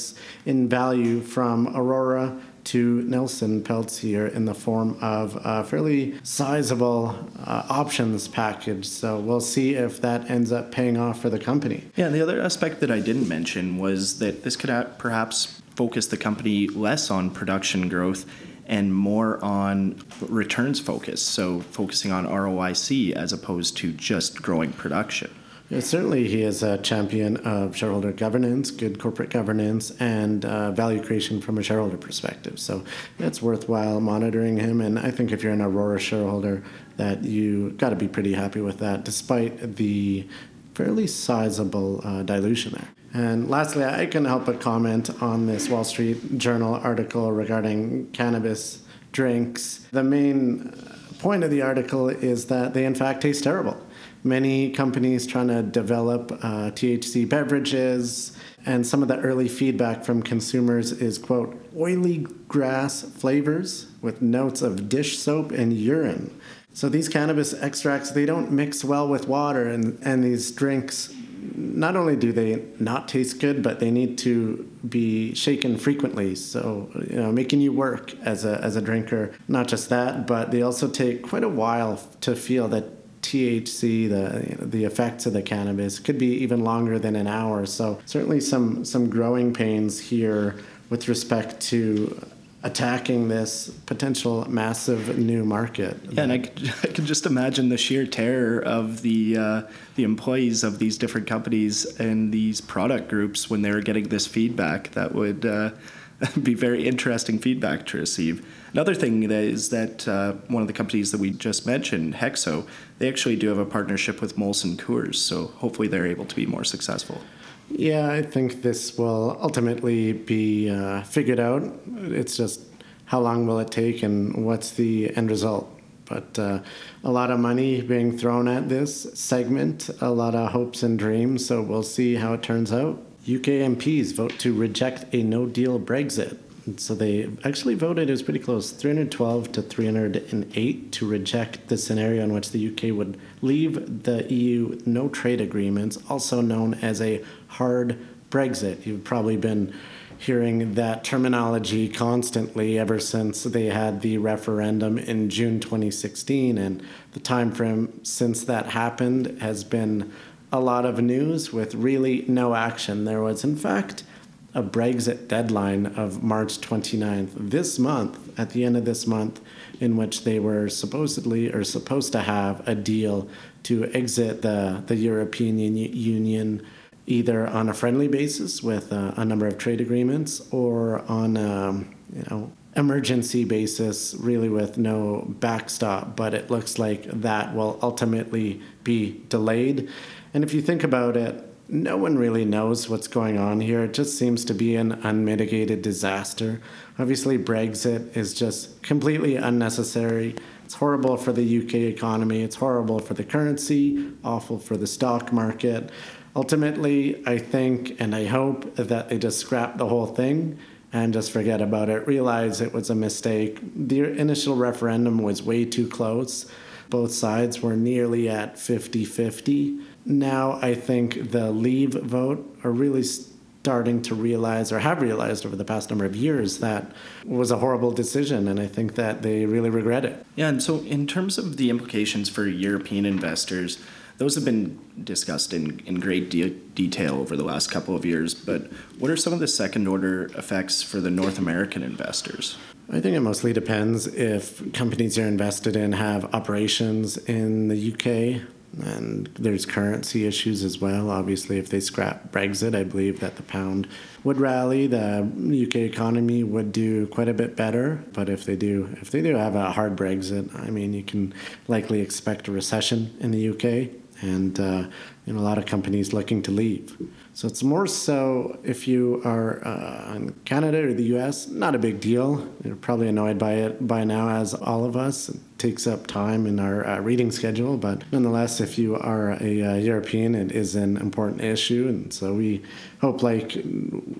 in 0.46 0.68
value 0.68 1.20
from 1.20 1.76
Aurora 1.76 2.40
to 2.64 3.02
Nelson 3.02 3.62
Peltz 3.62 3.98
here 3.98 4.26
in 4.26 4.44
the 4.44 4.54
form 4.54 4.96
of 5.00 5.38
a 5.44 5.64
fairly 5.64 6.18
sizable 6.22 7.28
uh, 7.44 7.66
options 7.68 8.28
package. 8.28 8.86
So 8.86 9.18
we'll 9.18 9.40
see 9.40 9.74
if 9.74 10.00
that 10.00 10.30
ends 10.30 10.52
up 10.52 10.72
paying 10.72 10.96
off 10.96 11.20
for 11.20 11.30
the 11.30 11.38
company. 11.38 11.84
Yeah, 11.96 12.08
the 12.08 12.20
other 12.20 12.40
aspect 12.40 12.80
that 12.80 12.90
I 12.90 13.00
didn't 13.00 13.28
mention 13.28 13.78
was 13.78 14.18
that 14.18 14.42
this 14.42 14.56
could 14.56 14.70
perhaps 14.98 15.60
focus 15.74 16.06
the 16.06 16.16
company 16.16 16.68
less 16.68 17.10
on 17.10 17.30
production 17.30 17.88
growth 17.88 18.26
and 18.66 18.94
more 18.94 19.42
on 19.44 20.02
returns 20.28 20.80
focus. 20.80 21.20
So 21.20 21.60
focusing 21.60 22.12
on 22.12 22.26
ROIC 22.26 23.12
as 23.12 23.32
opposed 23.32 23.76
to 23.78 23.92
just 23.92 24.40
growing 24.40 24.72
production. 24.72 25.30
Certainly, 25.80 26.28
he 26.28 26.42
is 26.42 26.62
a 26.62 26.78
champion 26.78 27.38
of 27.38 27.74
shareholder 27.74 28.12
governance, 28.12 28.70
good 28.70 28.98
corporate 28.98 29.30
governance, 29.30 29.90
and 30.00 30.44
uh, 30.44 30.70
value 30.72 31.02
creation 31.02 31.40
from 31.40 31.56
a 31.56 31.62
shareholder 31.62 31.96
perspective. 31.96 32.58
So 32.58 32.84
it's 33.18 33.40
worthwhile 33.40 34.00
monitoring 34.00 34.58
him. 34.58 34.80
And 34.82 34.98
I 34.98 35.10
think 35.10 35.32
if 35.32 35.42
you're 35.42 35.52
an 35.52 35.62
Aurora 35.62 35.98
shareholder, 35.98 36.62
that 36.96 37.24
you 37.24 37.70
got 37.72 37.90
to 37.90 37.96
be 37.96 38.06
pretty 38.06 38.34
happy 38.34 38.60
with 38.60 38.78
that, 38.78 39.04
despite 39.04 39.76
the 39.76 40.28
fairly 40.74 41.06
sizable 41.06 42.00
uh, 42.04 42.22
dilution 42.22 42.72
there. 42.72 42.88
And 43.14 43.48
lastly, 43.48 43.84
I 43.84 44.06
can 44.06 44.24
help 44.24 44.46
but 44.46 44.60
comment 44.60 45.10
on 45.22 45.46
this 45.46 45.68
Wall 45.68 45.84
Street 45.84 46.38
Journal 46.38 46.74
article 46.74 47.32
regarding 47.32 48.10
cannabis 48.12 48.82
drinks. 49.12 49.86
The 49.90 50.04
main 50.04 50.74
point 51.18 51.44
of 51.44 51.50
the 51.50 51.62
article 51.62 52.08
is 52.08 52.46
that 52.46 52.74
they, 52.74 52.84
in 52.84 52.94
fact, 52.94 53.22
taste 53.22 53.44
terrible 53.44 53.78
many 54.24 54.70
companies 54.70 55.26
trying 55.26 55.48
to 55.48 55.62
develop 55.62 56.32
uh, 56.32 56.70
THC 56.70 57.28
beverages. 57.28 58.36
And 58.64 58.86
some 58.86 59.02
of 59.02 59.08
the 59.08 59.18
early 59.18 59.48
feedback 59.48 60.04
from 60.04 60.22
consumers 60.22 60.92
is, 60.92 61.18
quote, 61.18 61.58
oily 61.76 62.18
grass 62.48 63.02
flavors 63.02 63.88
with 64.00 64.22
notes 64.22 64.62
of 64.62 64.88
dish 64.88 65.18
soap 65.18 65.50
and 65.50 65.72
urine. 65.72 66.38
So 66.74 66.88
these 66.88 67.08
cannabis 67.08 67.52
extracts, 67.52 68.12
they 68.12 68.24
don't 68.24 68.50
mix 68.50 68.82
well 68.84 69.06
with 69.06 69.28
water, 69.28 69.68
and, 69.68 69.98
and 70.02 70.24
these 70.24 70.50
drinks, 70.52 71.12
not 71.54 71.96
only 71.96 72.16
do 72.16 72.32
they 72.32 72.64
not 72.78 73.08
taste 73.08 73.40
good, 73.40 73.62
but 73.62 73.78
they 73.78 73.90
need 73.90 74.16
to 74.18 74.70
be 74.88 75.34
shaken 75.34 75.76
frequently. 75.76 76.34
So, 76.34 76.88
you 77.10 77.16
know, 77.16 77.30
making 77.32 77.60
you 77.60 77.72
work 77.72 78.14
as 78.20 78.44
a, 78.44 78.58
as 78.62 78.76
a 78.76 78.80
drinker. 78.80 79.34
Not 79.48 79.68
just 79.68 79.90
that, 79.90 80.26
but 80.26 80.50
they 80.50 80.62
also 80.62 80.88
take 80.88 81.22
quite 81.22 81.44
a 81.44 81.48
while 81.48 82.00
to 82.22 82.34
feel 82.34 82.68
that 82.68 83.01
THC, 83.22 84.08
the 84.08 84.46
you 84.48 84.56
know, 84.56 84.66
the 84.66 84.84
effects 84.84 85.26
of 85.26 85.32
the 85.32 85.42
cannabis 85.42 85.98
could 85.98 86.18
be 86.18 86.34
even 86.38 86.64
longer 86.64 86.98
than 86.98 87.16
an 87.16 87.26
hour. 87.26 87.66
So 87.66 88.00
certainly 88.04 88.40
some 88.40 88.84
some 88.84 89.08
growing 89.08 89.54
pains 89.54 89.98
here 90.00 90.56
with 90.90 91.08
respect 91.08 91.60
to 91.60 92.28
attacking 92.64 93.28
this 93.28 93.68
potential 93.86 94.48
massive 94.48 95.18
new 95.18 95.44
market. 95.44 95.96
Yeah, 96.10 96.22
and 96.22 96.32
I 96.32 96.38
could, 96.38 96.74
I 96.82 96.86
could 96.88 97.04
just 97.04 97.26
imagine 97.26 97.68
the 97.68 97.78
sheer 97.78 98.06
terror 98.06 98.60
of 98.60 99.02
the 99.02 99.36
uh, 99.36 99.62
the 99.96 100.04
employees 100.04 100.64
of 100.64 100.78
these 100.78 100.98
different 100.98 101.26
companies 101.26 101.84
and 101.98 102.32
these 102.32 102.60
product 102.60 103.08
groups 103.08 103.48
when 103.48 103.62
they 103.62 103.70
were 103.70 103.80
getting 103.80 104.08
this 104.08 104.26
feedback. 104.26 104.90
That 104.92 105.14
would 105.14 105.46
uh, 105.46 105.70
be 106.42 106.54
very 106.54 106.86
interesting 106.86 107.38
feedback 107.38 107.86
to 107.86 107.98
receive. 107.98 108.46
Another 108.72 108.94
thing 108.94 109.28
that 109.28 109.44
is 109.44 109.68
that 109.68 110.08
uh, 110.08 110.32
one 110.48 110.62
of 110.62 110.66
the 110.66 110.72
companies 110.72 111.12
that 111.12 111.20
we 111.20 111.30
just 111.30 111.66
mentioned, 111.66 112.14
Hexo, 112.14 112.66
they 112.98 113.08
actually 113.08 113.36
do 113.36 113.48
have 113.48 113.58
a 113.58 113.66
partnership 113.66 114.22
with 114.22 114.36
Molson 114.36 114.76
Coors, 114.76 115.16
so 115.16 115.48
hopefully 115.58 115.88
they're 115.88 116.06
able 116.06 116.24
to 116.24 116.34
be 116.34 116.46
more 116.46 116.64
successful. 116.64 117.20
Yeah, 117.68 118.10
I 118.10 118.22
think 118.22 118.62
this 118.62 118.96
will 118.96 119.38
ultimately 119.40 120.12
be 120.12 120.70
uh, 120.70 121.02
figured 121.02 121.38
out. 121.40 121.62
It's 121.96 122.36
just 122.36 122.60
how 123.04 123.20
long 123.20 123.46
will 123.46 123.58
it 123.58 123.70
take 123.70 124.02
and 124.02 124.46
what's 124.46 124.72
the 124.72 125.14
end 125.16 125.30
result. 125.30 125.68
But 126.06 126.38
uh, 126.38 126.60
a 127.04 127.10
lot 127.10 127.30
of 127.30 127.40
money 127.40 127.82
being 127.82 128.16
thrown 128.16 128.48
at 128.48 128.68
this 128.68 129.06
segment, 129.14 129.90
a 130.00 130.10
lot 130.10 130.34
of 130.34 130.52
hopes 130.52 130.82
and 130.82 130.98
dreams, 130.98 131.44
so 131.46 131.62
we'll 131.62 131.82
see 131.82 132.14
how 132.14 132.32
it 132.34 132.42
turns 132.42 132.72
out. 132.72 132.94
UK 133.22 133.62
MPs 133.68 134.14
vote 134.14 134.38
to 134.40 134.54
reject 134.54 135.04
a 135.14 135.22
no 135.22 135.46
deal 135.46 135.78
Brexit. 135.78 136.38
So 136.76 136.94
they 136.94 137.28
actually 137.44 137.74
voted, 137.74 138.08
it 138.08 138.12
was 138.12 138.22
pretty 138.22 138.38
close, 138.38 138.70
312 138.70 139.52
to 139.52 139.62
308 139.62 140.92
to 140.92 141.06
reject 141.06 141.68
the 141.68 141.76
scenario 141.76 142.22
in 142.22 142.32
which 142.32 142.52
the 142.52 142.68
UK 142.68 142.96
would 142.96 143.18
leave 143.40 144.04
the 144.04 144.32
EU 144.32 144.80
no 144.86 145.08
trade 145.08 145.40
agreements, 145.40 145.98
also 146.08 146.40
known 146.40 146.74
as 146.74 147.00
a 147.00 147.24
hard 147.48 147.98
Brexit. 148.30 148.86
You've 148.86 149.04
probably 149.04 149.36
been 149.36 149.74
hearing 150.18 150.74
that 150.74 151.02
terminology 151.02 151.88
constantly 151.88 152.78
ever 152.78 153.00
since 153.00 153.42
they 153.42 153.66
had 153.66 154.00
the 154.02 154.18
referendum 154.18 154.96
in 154.98 155.28
June 155.28 155.58
2016 155.58 156.58
and 156.58 156.80
the 157.10 157.20
time 157.20 157.50
frame 157.50 158.00
since 158.04 158.44
that 158.44 158.66
happened 158.66 159.36
has 159.40 159.64
been 159.64 160.12
a 160.52 160.60
lot 160.60 160.84
of 160.84 161.00
news 161.00 161.52
with 161.52 161.74
really 161.74 162.24
no 162.28 162.54
action. 162.54 163.04
There 163.04 163.20
was, 163.20 163.42
in 163.42 163.56
fact, 163.56 164.04
a 164.54 164.62
Brexit 164.62 165.28
deadline 165.28 165.86
of 165.86 166.22
March 166.22 166.60
29th 166.60 167.30
this 167.34 167.78
month, 167.78 168.38
at 168.38 168.50
the 168.50 168.64
end 168.64 168.76
of 168.76 168.84
this 168.84 169.06
month, 169.06 169.40
in 169.80 169.96
which 169.96 170.24
they 170.24 170.38
were 170.38 170.68
supposedly 170.68 171.50
or 171.50 171.64
supposed 171.64 172.12
to 172.12 172.20
have 172.20 172.66
a 172.68 172.74
deal 172.74 173.28
to 173.62 173.84
exit 173.94 174.42
the, 174.42 174.82
the 174.86 174.96
European 174.96 175.58
Union 175.58 176.64
either 177.06 177.46
on 177.46 177.68
a 177.68 177.74
friendly 177.74 178.08
basis 178.08 178.62
with 178.62 178.92
a, 178.92 179.14
a 179.16 179.24
number 179.24 179.46
of 179.46 179.58
trade 179.58 179.80
agreements 179.80 180.40
or 180.50 181.00
on 181.10 181.36
a 181.36 181.72
you 182.14 182.24
know, 182.30 182.52
emergency 182.76 183.44
basis, 183.44 184.14
really 184.14 184.48
with 184.48 184.78
no 184.78 185.26
backstop. 185.40 186.16
But 186.16 186.34
it 186.34 186.50
looks 186.50 186.78
like 186.78 187.04
that 187.04 187.54
will 187.54 187.78
ultimately 187.82 188.60
be 188.84 189.22
delayed. 189.28 189.88
And 190.32 190.44
if 190.44 190.54
you 190.54 190.62
think 190.62 190.84
about 190.84 191.16
it, 191.16 191.51
no 191.68 191.96
one 191.96 192.18
really 192.18 192.44
knows 192.44 192.88
what's 192.88 193.08
going 193.08 193.38
on 193.38 193.60
here. 193.60 193.84
It 193.84 193.94
just 193.94 194.18
seems 194.18 194.44
to 194.46 194.54
be 194.54 194.76
an 194.76 194.92
unmitigated 195.04 195.82
disaster. 195.82 196.60
Obviously, 196.98 197.38
Brexit 197.38 198.16
is 198.16 198.34
just 198.34 198.82
completely 198.82 199.36
unnecessary. 199.36 200.36
It's 200.64 200.74
horrible 200.74 201.16
for 201.16 201.32
the 201.32 201.62
UK 201.62 201.74
economy, 201.74 202.42
it's 202.42 202.56
horrible 202.56 202.98
for 202.98 203.14
the 203.14 203.24
currency, 203.24 204.12
awful 204.24 204.58
for 204.58 204.76
the 204.76 204.86
stock 204.86 205.32
market. 205.32 205.90
Ultimately, 206.34 207.22
I 207.26 207.38
think 207.38 208.00
and 208.00 208.14
I 208.14 208.24
hope 208.24 208.74
that 208.76 209.08
they 209.08 209.18
just 209.18 209.38
scrap 209.38 209.76
the 209.76 209.88
whole 209.88 210.06
thing 210.06 210.58
and 210.92 211.12
just 211.12 211.30
forget 211.30 211.60
about 211.60 211.88
it, 211.88 212.06
realize 212.06 212.60
it 212.60 212.72
was 212.72 212.90
a 212.90 212.94
mistake. 212.94 213.60
The 213.74 214.04
initial 214.18 214.56
referendum 214.56 215.18
was 215.22 215.42
way 215.42 215.64
too 215.64 215.88
close. 215.88 216.46
Both 216.90 217.12
sides 217.12 217.60
were 217.60 217.76
nearly 217.76 218.28
at 218.28 218.58
50 218.58 219.04
50 219.04 219.78
now 220.04 220.58
I 220.62 220.74
think 220.74 221.30
the 221.30 221.50
leave 221.50 221.94
vote 221.94 222.58
are 222.64 222.70
really 222.70 223.02
starting 223.02 224.02
to 224.02 224.14
realize 224.14 224.72
or 224.72 224.80
have 224.80 225.00
realized 225.00 225.46
over 225.46 225.54
the 225.54 225.64
past 225.64 225.88
number 225.88 226.04
of 226.04 226.16
years 226.16 226.58
that 226.58 226.90
was 227.24 227.52
a 227.52 227.58
horrible 227.58 227.92
decision 227.92 228.48
and 228.48 228.58
I 228.58 228.66
think 228.66 228.96
that 228.96 229.22
they 229.22 229.46
really 229.46 229.70
regret 229.70 230.04
it. 230.04 230.26
Yeah, 230.34 230.48
and 230.48 230.60
so 230.60 230.80
in 230.80 231.06
terms 231.06 231.38
of 231.38 231.56
the 231.58 231.70
implications 231.70 232.28
for 232.28 232.46
European 232.48 233.06
investors, 233.06 233.78
those 234.18 234.34
have 234.34 234.44
been 234.44 234.78
discussed 235.04 235.52
in, 235.52 235.78
in 235.86 236.00
great 236.00 236.28
de- 236.28 236.50
detail 236.74 237.20
over 237.20 237.36
the 237.36 237.44
last 237.44 237.70
couple 237.70 237.94
of 237.94 238.04
years, 238.04 238.34
but 238.34 238.70
what 238.98 239.10
are 239.10 239.16
some 239.16 239.32
of 239.32 239.38
the 239.38 239.48
second 239.48 239.86
order 239.86 240.24
effects 240.36 240.82
for 240.82 241.00
the 241.00 241.10
North 241.10 241.38
American 241.38 241.82
investors? 241.82 242.56
I 242.90 243.00
think 243.00 243.16
it 243.16 243.20
mostly 243.20 243.52
depends 243.52 244.06
if 244.08 244.72
companies 244.72 245.16
you're 245.16 245.26
invested 245.26 245.76
in 245.76 245.92
have 245.92 246.34
operations 246.34 247.16
in 247.16 247.68
the 247.68 247.92
UK 247.92 248.42
and 248.80 249.26
there's 249.34 249.66
currency 249.66 250.26
issues 250.26 250.64
as 250.64 250.80
well. 250.80 251.10
Obviously, 251.10 251.58
if 251.58 251.68
they 251.68 251.80
scrap 251.80 252.32
Brexit, 252.32 252.74
I 252.74 252.84
believe 252.84 253.20
that 253.20 253.36
the 253.36 253.42
pound 253.42 253.86
would 254.24 254.38
rally. 254.38 254.86
The 254.86 255.22
UK 255.66 255.76
economy 255.76 256.42
would 256.42 256.72
do 256.72 257.06
quite 257.08 257.28
a 257.28 257.34
bit 257.34 257.54
better. 257.56 258.02
But 258.12 258.28
if 258.28 258.44
they 258.44 258.56
do, 258.56 258.96
if 259.00 259.10
they 259.10 259.20
do 259.20 259.36
have 259.36 259.54
a 259.54 259.72
hard 259.72 259.96
Brexit, 259.96 260.58
I 260.58 260.70
mean, 260.70 260.92
you 260.92 261.02
can 261.02 261.34
likely 261.68 262.00
expect 262.00 262.48
a 262.48 262.52
recession 262.52 263.14
in 263.20 263.30
the 263.30 263.50
UK. 263.50 263.90
and 264.22 264.58
uh, 264.58 264.88
you 265.26 265.32
know, 265.32 265.40
a 265.40 265.42
lot 265.42 265.58
of 265.58 265.66
companies 265.66 266.12
looking 266.12 266.42
to 266.42 266.50
leave. 266.50 266.96
So 267.34 267.48
it's 267.48 267.62
more 267.62 267.86
so 267.86 268.58
if 268.62 268.86
you 268.86 269.22
are 269.24 269.66
uh, 269.66 270.14
in 270.16 270.34
Canada 270.44 270.82
or 270.88 270.92
the 270.92 271.16
US, 271.16 271.48
not 271.48 271.74
a 271.74 271.78
big 271.78 271.98
deal. 271.98 272.46
You're 272.62 272.76
probably 272.76 273.08
annoyed 273.08 273.38
by 273.38 273.54
it 273.54 273.86
by 273.86 274.04
now, 274.04 274.28
as 274.28 274.52
all 274.52 274.84
of 274.84 274.96
us. 274.96 275.30
It 275.30 275.40
takes 275.56 275.86
up 275.86 276.06
time 276.06 276.46
in 276.46 276.60
our 276.60 276.86
uh, 276.86 277.00
reading 277.00 277.30
schedule, 277.30 277.78
but 277.78 278.02
nonetheless, 278.12 278.60
if 278.60 278.78
you 278.78 278.96
are 278.96 279.30
a 279.40 279.62
uh, 279.62 279.74
European, 279.76 280.34
it 280.34 280.52
is 280.52 280.74
an 280.74 280.98
important 280.98 281.40
issue. 281.40 281.88
And 281.88 282.12
so 282.12 282.34
we 282.34 282.62
hope, 283.00 283.22
like 283.22 283.56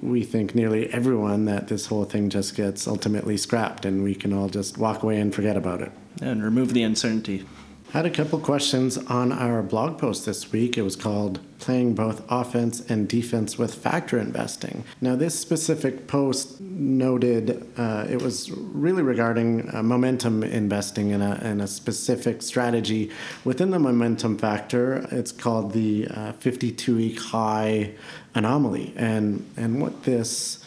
we 0.01 0.25
think 0.25 0.55
nearly 0.55 0.89
everyone, 0.91 1.45
that 1.45 1.69
this 1.69 1.87
whole 1.87 2.05
thing 2.05 2.31
just 2.31 2.57
gets 2.57 2.89
ultimately 2.89 3.37
scrapped 3.37 3.85
and 3.85 4.03
we 4.03 4.15
can 4.15 4.33
all 4.33 4.49
just 4.49 4.79
walk 4.79 5.03
away 5.03 5.21
and 5.21 5.35
forget 5.35 5.59
about 5.59 5.83
it. 5.83 5.93
And 6.23 6.43
remove 6.43 6.73
the 6.73 6.83
uncertainty. 6.83 7.45
Had 7.93 8.07
a 8.07 8.11
couple 8.11 8.39
questions 8.39 8.97
on 8.97 9.33
our 9.33 9.63
blog 9.63 9.99
post 9.99 10.25
this 10.25 10.51
week. 10.51 10.79
It 10.79 10.83
was 10.83 10.97
called 10.97 11.41
Playing 11.59 11.95
Both 11.95 12.25
Offense 12.31 12.81
and 12.89 13.07
Defense 13.07 13.59
with 13.59 13.75
Factor 13.75 14.19
Investing. 14.19 14.85
Now, 15.03 15.15
this 15.15 15.39
specific 15.39 16.07
post 16.07 16.59
noted 16.59 17.71
uh, 17.77 18.07
it 18.09 18.23
was 18.23 18.51
really 18.51 19.03
regarding 19.03 19.69
uh, 19.75 19.83
momentum 19.83 20.43
investing 20.43 21.11
in 21.11 21.21
a, 21.21 21.35
in 21.45 21.61
a 21.61 21.67
specific 21.67 22.41
strategy 22.41 23.11
within 23.45 23.73
the 23.73 23.79
momentum 23.79 24.39
factor. 24.39 25.07
It's 25.11 25.31
called 25.31 25.75
the 25.75 26.09
52 26.39 26.93
uh, 26.93 26.97
week 26.97 27.21
high 27.21 27.93
anomaly. 28.35 28.95
And, 28.97 29.45
and 29.59 29.83
what 29.83 30.05
this 30.05 30.62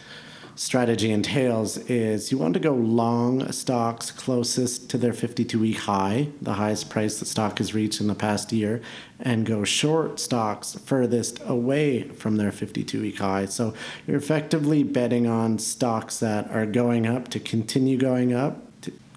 strategy 0.56 1.12
entails 1.12 1.78
is 1.89 2.32
you 2.32 2.38
want 2.38 2.54
to 2.54 2.60
go 2.60 2.74
long 2.74 3.52
stocks 3.52 4.10
closest 4.10 4.89
to 4.89 4.98
their 4.98 5.13
52 5.13 5.60
week 5.60 5.80
high, 5.80 6.30
the 6.41 6.54
highest 6.54 6.89
price 6.89 7.20
that 7.20 7.26
stock 7.26 7.58
has 7.58 7.74
reached 7.74 8.00
in 8.00 8.08
the 8.08 8.15
past 8.15 8.54
year, 8.54 8.82
and 9.20 9.46
go 9.46 9.63
short 9.63 10.20
stocks 10.20 10.76
furthest 10.86 11.41
away 11.46 12.04
from 12.04 12.38
their 12.38 12.52
52 12.52 13.02
week 13.02 13.18
high. 13.18 13.46
So 13.46 13.74
you're 14.08 14.18
effectively 14.18 14.84
betting 14.84 15.28
on 15.28 15.60
stocks 15.60 16.20
that 16.20 16.50
are 16.52 16.65
going 16.65 17.06
up 17.06 17.28
to 17.30 17.39
continue 17.39 17.98
going 17.98 18.34
up, 18.34 18.58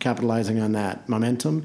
capitalizing 0.01 0.61
on 0.61 0.73
that 0.73 1.09
momentum, 1.09 1.65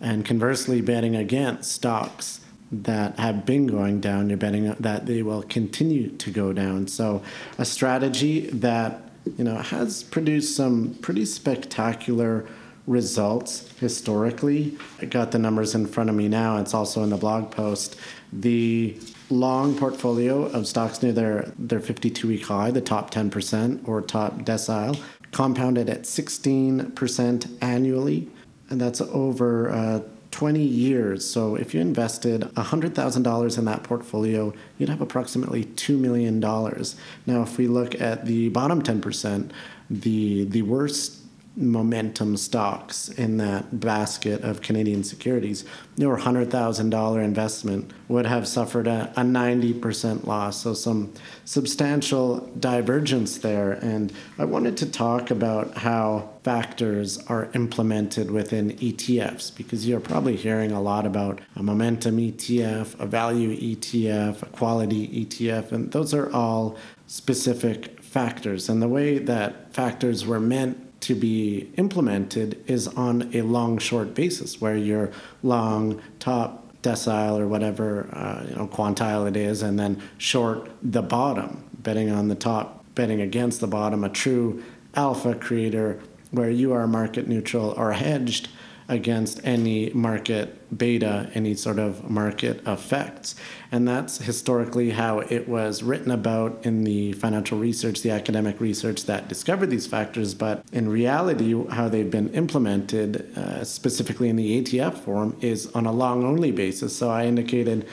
and 0.00 0.24
conversely 0.24 0.80
betting 0.80 1.14
against 1.14 1.72
stocks 1.72 2.40
that 2.72 3.18
have 3.18 3.44
been 3.44 3.66
going 3.66 4.00
down, 4.00 4.28
you're 4.28 4.38
betting 4.38 4.72
that 4.78 5.06
they 5.06 5.22
will 5.22 5.42
continue 5.42 6.08
to 6.08 6.30
go 6.30 6.52
down. 6.52 6.86
So, 6.86 7.20
a 7.58 7.64
strategy 7.64 8.48
that 8.50 9.09
you 9.36 9.44
know, 9.44 9.56
has 9.56 10.02
produced 10.02 10.56
some 10.56 10.94
pretty 11.02 11.24
spectacular 11.24 12.46
results 12.86 13.70
historically. 13.78 14.76
I 15.00 15.04
got 15.04 15.30
the 15.30 15.38
numbers 15.38 15.74
in 15.74 15.86
front 15.86 16.10
of 16.10 16.16
me 16.16 16.28
now. 16.28 16.58
It's 16.58 16.74
also 16.74 17.02
in 17.02 17.10
the 17.10 17.16
blog 17.16 17.50
post. 17.50 17.96
The 18.32 18.98
long 19.28 19.76
portfolio 19.76 20.46
of 20.46 20.66
stocks 20.66 21.02
near 21.02 21.12
their, 21.12 21.52
their 21.58 21.80
52 21.80 22.26
week 22.26 22.44
high, 22.46 22.70
the 22.70 22.80
top 22.80 23.12
10% 23.12 23.86
or 23.86 24.02
top 24.02 24.38
decile, 24.40 25.00
compounded 25.30 25.88
at 25.88 26.02
16% 26.02 27.58
annually. 27.62 28.28
And 28.70 28.80
that's 28.80 29.00
over 29.00 29.70
uh, 29.70 30.00
20 30.30 30.62
years. 30.62 31.28
So 31.28 31.56
if 31.56 31.74
you 31.74 31.80
invested 31.80 32.42
$100,000 32.42 33.58
in 33.58 33.64
that 33.64 33.82
portfolio, 33.82 34.52
you'd 34.78 34.88
have 34.88 35.00
approximately 35.00 35.64
$2 35.64 35.98
million. 35.98 36.38
Now, 36.40 37.42
if 37.42 37.58
we 37.58 37.66
look 37.66 38.00
at 38.00 38.26
the 38.26 38.48
bottom 38.50 38.82
10%, 38.82 39.50
the, 39.90 40.44
the 40.44 40.62
worst 40.62 41.19
momentum 41.56 42.36
stocks 42.36 43.08
in 43.08 43.36
that 43.38 43.80
basket 43.80 44.42
of 44.42 44.62
Canadian 44.62 45.02
securities, 45.02 45.64
your 45.96 46.16
$100,000 46.16 47.24
investment 47.24 47.92
would 48.08 48.24
have 48.24 48.46
suffered 48.46 48.86
a, 48.86 49.12
a 49.16 49.22
90% 49.22 50.26
loss. 50.26 50.62
So, 50.62 50.74
some 50.74 51.12
substantial 51.44 52.38
divergence 52.58 53.38
there. 53.38 53.72
And 53.72 54.12
I 54.38 54.44
wanted 54.44 54.76
to 54.78 54.90
talk 54.90 55.30
about 55.30 55.76
how 55.76 56.30
factors 56.44 57.18
are 57.26 57.50
implemented 57.54 58.30
within 58.30 58.72
ETFs 58.78 59.54
because 59.54 59.86
you're 59.86 60.00
probably 60.00 60.36
hearing 60.36 60.72
a 60.72 60.80
lot 60.80 61.04
about 61.04 61.40
a 61.56 61.62
momentum 61.62 62.18
ETF, 62.18 62.98
a 62.98 63.06
value 63.06 63.56
ETF, 63.56 64.42
a 64.42 64.46
quality 64.46 65.26
ETF, 65.26 65.72
and 65.72 65.92
those 65.92 66.14
are 66.14 66.32
all 66.32 66.78
specific 67.06 68.00
factors. 68.00 68.68
And 68.68 68.80
the 68.80 68.88
way 68.88 69.18
that 69.18 69.74
factors 69.74 70.24
were 70.24 70.40
meant 70.40 70.89
to 71.00 71.14
be 71.14 71.72
implemented 71.76 72.62
is 72.66 72.86
on 72.88 73.30
a 73.34 73.42
long 73.42 73.78
short 73.78 74.14
basis 74.14 74.60
where 74.60 74.76
you're 74.76 75.10
long 75.42 76.00
top 76.18 76.66
decile 76.82 77.38
or 77.38 77.46
whatever 77.46 78.08
uh, 78.12 78.44
you 78.48 78.54
know 78.54 78.66
quantile 78.66 79.28
it 79.28 79.36
is 79.36 79.62
and 79.62 79.78
then 79.78 80.00
short 80.18 80.70
the 80.82 81.02
bottom 81.02 81.64
betting 81.74 82.10
on 82.10 82.28
the 82.28 82.34
top 82.34 82.84
betting 82.94 83.20
against 83.20 83.60
the 83.60 83.66
bottom 83.66 84.04
a 84.04 84.08
true 84.08 84.62
alpha 84.94 85.34
creator 85.34 86.00
where 86.30 86.50
you 86.50 86.72
are 86.72 86.86
market 86.86 87.28
neutral 87.28 87.70
or 87.76 87.92
hedged 87.92 88.48
against 88.90 89.40
any 89.44 89.90
market 89.90 90.76
beta, 90.76 91.30
any 91.34 91.54
sort 91.54 91.78
of 91.78 92.10
market 92.10 92.60
effects. 92.66 93.36
And 93.72 93.86
that's 93.86 94.18
historically 94.18 94.90
how 94.90 95.20
it 95.20 95.48
was 95.48 95.82
written 95.82 96.10
about 96.10 96.66
in 96.66 96.84
the 96.84 97.12
financial 97.14 97.58
research, 97.58 98.02
the 98.02 98.10
academic 98.10 98.60
research 98.60 99.04
that 99.04 99.28
discovered 99.28 99.70
these 99.70 99.86
factors. 99.86 100.34
But 100.34 100.64
in 100.72 100.88
reality, 100.88 101.54
how 101.70 101.88
they've 101.88 102.10
been 102.10 102.30
implemented, 102.34 103.36
uh, 103.38 103.64
specifically 103.64 104.28
in 104.28 104.36
the 104.36 104.60
ETF 104.60 104.98
form, 104.98 105.36
is 105.40 105.68
on 105.68 105.86
a 105.86 105.92
long 105.92 106.24
only 106.24 106.50
basis. 106.50 106.94
So 106.94 107.10
I 107.10 107.24
indicated, 107.24 107.86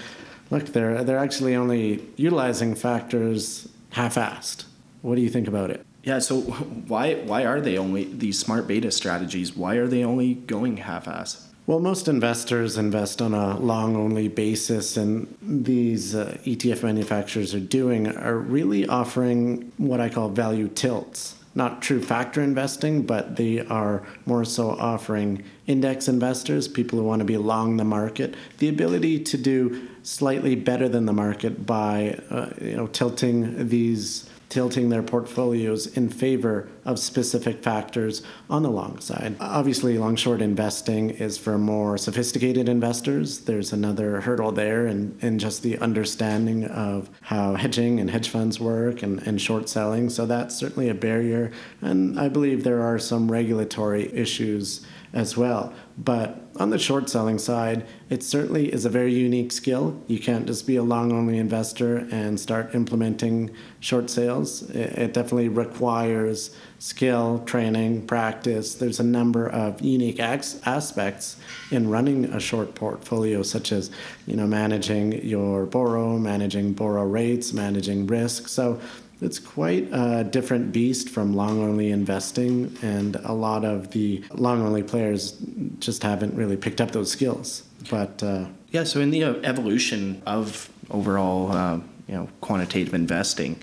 look, 0.50 0.66
they're, 0.66 1.04
they're 1.04 1.20
actually 1.20 1.56
only 1.56 2.04
utilizing 2.18 2.76
factors 2.76 3.70
half 3.92 4.16
assed. 4.16 4.66
What 5.04 5.16
do 5.16 5.22
you 5.22 5.30
think 5.30 5.48
about 5.48 5.70
it? 5.72 5.87
Yeah, 6.08 6.20
so 6.20 6.40
why 6.88 7.16
why 7.16 7.46
are 7.46 7.60
they 7.60 7.78
only 7.78 8.06
these 8.06 8.40
smart 8.40 8.66
beta 8.66 8.92
strategies? 8.92 9.58
Why 9.58 9.76
are 9.76 9.88
they 9.88 10.06
only 10.06 10.36
going 10.36 10.78
half-ass? 10.78 11.50
Well, 11.66 11.82
most 11.82 12.08
investors 12.08 12.78
invest 12.78 13.22
on 13.22 13.34
a 13.34 13.60
long 13.60 13.98
only 13.98 14.30
basis, 14.30 14.96
and 14.96 15.28
these 15.42 16.16
uh, 16.16 16.38
ETF 16.46 16.84
manufacturers 16.84 17.54
are 17.54 17.60
doing 17.60 18.08
are 18.08 18.38
really 18.38 18.88
offering 18.88 19.74
what 19.76 20.00
I 20.00 20.08
call 20.08 20.30
value 20.30 20.70
tilts. 20.70 21.36
Not 21.56 21.82
true 21.82 22.02
factor 22.02 22.42
investing, 22.42 23.02
but 23.02 23.36
they 23.36 23.60
are 23.60 24.04
more 24.26 24.46
so 24.46 24.70
offering 24.70 25.44
index 25.66 26.08
investors, 26.08 26.70
people 26.70 27.00
who 27.00 27.06
want 27.06 27.20
to 27.20 27.26
be 27.26 27.36
long 27.36 27.76
the 27.76 27.84
market, 27.84 28.36
the 28.60 28.70
ability 28.70 29.24
to 29.26 29.38
do 29.38 29.90
slightly 30.04 30.56
better 30.56 30.88
than 30.88 31.06
the 31.06 31.14
market 31.14 31.66
by 31.66 32.18
uh, 32.30 32.52
you 32.62 32.78
know 32.78 32.88
tilting 32.88 33.68
these 33.68 34.30
tilting 34.50 34.90
their 34.90 35.04
portfolios 35.04 35.88
in 35.88 36.10
favor 36.10 36.70
of 36.86 36.98
specific 36.98 37.62
factors 37.62 38.22
on 38.50 38.64
the 38.64 38.70
long 38.70 39.00
side. 39.00 39.36
Obviously, 39.40 39.98
long 39.98 40.16
short 40.16 40.42
investing 40.42 41.10
is 41.10 41.38
for 41.38 41.58
more 41.58 41.98
sophisticated 41.98 42.70
investors. 42.70 43.40
There's 43.40 43.74
another 43.74 44.22
hurdle 44.22 44.54
there 44.54 44.88
in, 44.88 45.18
in 45.22 45.38
just 45.38 45.64
the 45.64 45.78
understanding 45.80 46.66
of 46.66 47.10
how 47.22 47.56
hedging 47.56 48.00
and 48.00 48.10
hedge 48.10 48.30
funds 48.30 48.60
work 48.60 49.04
and, 49.04 49.22
and 49.28 49.42
short 49.42 49.68
selling. 49.68 50.10
So 50.10 50.26
that's 50.26 50.56
certainly 50.56 50.88
a 50.88 50.94
barrier. 50.94 51.52
And 51.82 52.18
I 52.20 52.30
believe 52.30 52.64
there 52.64 52.82
are 52.82 53.00
some 53.00 53.30
regulatory 53.30 54.14
issues 54.14 54.86
as 55.14 55.38
well. 55.38 55.74
But 55.98 56.42
on 56.58 56.70
the 56.70 56.80
short 56.80 57.10
selling 57.10 57.40
side, 57.40 57.86
it 58.10 58.24
certainly 58.24 58.72
is 58.72 58.86
a 58.86 58.90
very 58.90 59.14
unique 59.14 59.52
skill. 59.52 60.02
You 60.08 60.20
can't 60.20 60.46
just 60.46 60.68
be 60.68 60.76
a 60.76 60.84
long 60.84 61.12
only 61.12 61.38
investor 61.38 62.08
and 62.12 62.40
start 62.40 62.76
implementing 62.76 63.52
short 63.80 64.10
sales. 64.10 64.70
It 64.72 65.14
definitely 65.14 65.50
requires 65.50 66.56
skill, 66.80 67.44
training, 67.46 68.06
practice. 68.06 68.76
There's 68.76 69.00
a 69.00 69.04
number 69.04 69.48
of 69.48 69.82
unique 69.82 70.20
aspects 70.20 71.38
in 71.72 71.90
running 71.90 72.26
a 72.26 72.40
short 72.40 72.76
portfolio, 72.76 73.42
such 73.44 73.72
as 73.72 73.90
you 74.26 74.36
know 74.36 74.48
managing 74.48 75.24
your 75.26 75.66
borrow, 75.66 76.18
managing 76.18 76.74
borrow 76.74 77.06
rates, 77.06 77.54
managing 77.54 78.08
risk. 78.08 78.48
So 78.48 78.80
it's 79.22 79.40
quite 79.40 79.88
a 79.92 80.24
different 80.24 80.72
beast 80.72 81.10
from 81.10 81.34
long 81.34 81.62
only 81.62 81.92
investing, 81.92 82.76
and 82.82 83.16
a 83.18 83.34
lot 83.34 83.66
of 83.66 83.92
the 83.92 84.24
long 84.34 84.62
only 84.62 84.84
players 84.84 85.38
just 85.80 86.04
haven't 86.04 86.36
really 86.36 86.58
picked 86.58 86.82
up 86.82 86.92
those 86.92 87.12
skills. 87.12 87.64
But 87.90 88.22
uh, 88.22 88.46
yeah, 88.72 88.84
so 88.84 89.00
in 89.00 89.12
the 89.12 89.24
uh, 89.24 89.34
evolution 89.44 90.22
of 90.26 90.70
overall, 90.90 91.52
uh, 91.52 91.80
you 92.08 92.16
know, 92.16 92.30
quantitative 92.42 92.94
investing, 92.94 93.60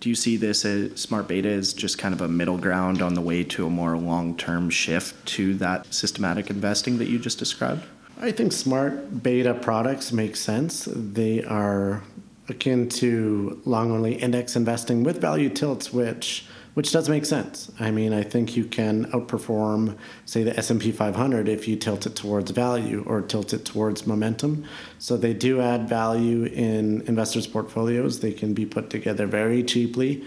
do 0.00 0.08
you 0.08 0.14
see 0.14 0.36
this 0.36 0.64
as 0.64 1.00
smart 1.00 1.26
beta 1.26 1.48
as 1.48 1.72
just 1.72 1.98
kind 1.98 2.14
of 2.14 2.20
a 2.20 2.28
middle 2.28 2.58
ground 2.58 3.02
on 3.02 3.14
the 3.14 3.20
way 3.20 3.42
to 3.44 3.66
a 3.66 3.70
more 3.70 3.96
long 3.96 4.36
term 4.36 4.70
shift 4.70 5.26
to 5.26 5.54
that 5.54 5.92
systematic 5.92 6.50
investing 6.50 6.98
that 6.98 7.08
you 7.08 7.18
just 7.18 7.38
described? 7.38 7.84
I 8.20 8.32
think 8.32 8.52
smart 8.52 9.22
beta 9.22 9.54
products 9.54 10.12
make 10.12 10.36
sense. 10.36 10.88
They 10.90 11.44
are 11.44 12.02
akin 12.48 12.88
to 12.88 13.60
long 13.64 13.90
only 13.90 14.14
index 14.14 14.56
investing 14.56 15.02
with 15.02 15.20
value 15.20 15.48
tilts, 15.48 15.92
which 15.92 16.46
which 16.78 16.92
does 16.92 17.08
make 17.08 17.24
sense. 17.24 17.72
I 17.80 17.90
mean, 17.90 18.12
I 18.12 18.22
think 18.22 18.56
you 18.56 18.64
can 18.64 19.06
outperform, 19.06 19.96
say, 20.26 20.44
the 20.44 20.56
S&P 20.56 20.92
500 20.92 21.48
if 21.48 21.66
you 21.66 21.74
tilt 21.74 22.06
it 22.06 22.14
towards 22.14 22.52
value 22.52 23.02
or 23.04 23.20
tilt 23.20 23.52
it 23.52 23.64
towards 23.64 24.06
momentum. 24.06 24.64
So 25.00 25.16
they 25.16 25.34
do 25.34 25.60
add 25.60 25.88
value 25.88 26.44
in 26.44 27.00
investors' 27.08 27.48
portfolios. 27.48 28.20
They 28.20 28.30
can 28.30 28.54
be 28.54 28.64
put 28.64 28.90
together 28.90 29.26
very 29.26 29.64
cheaply. 29.64 30.22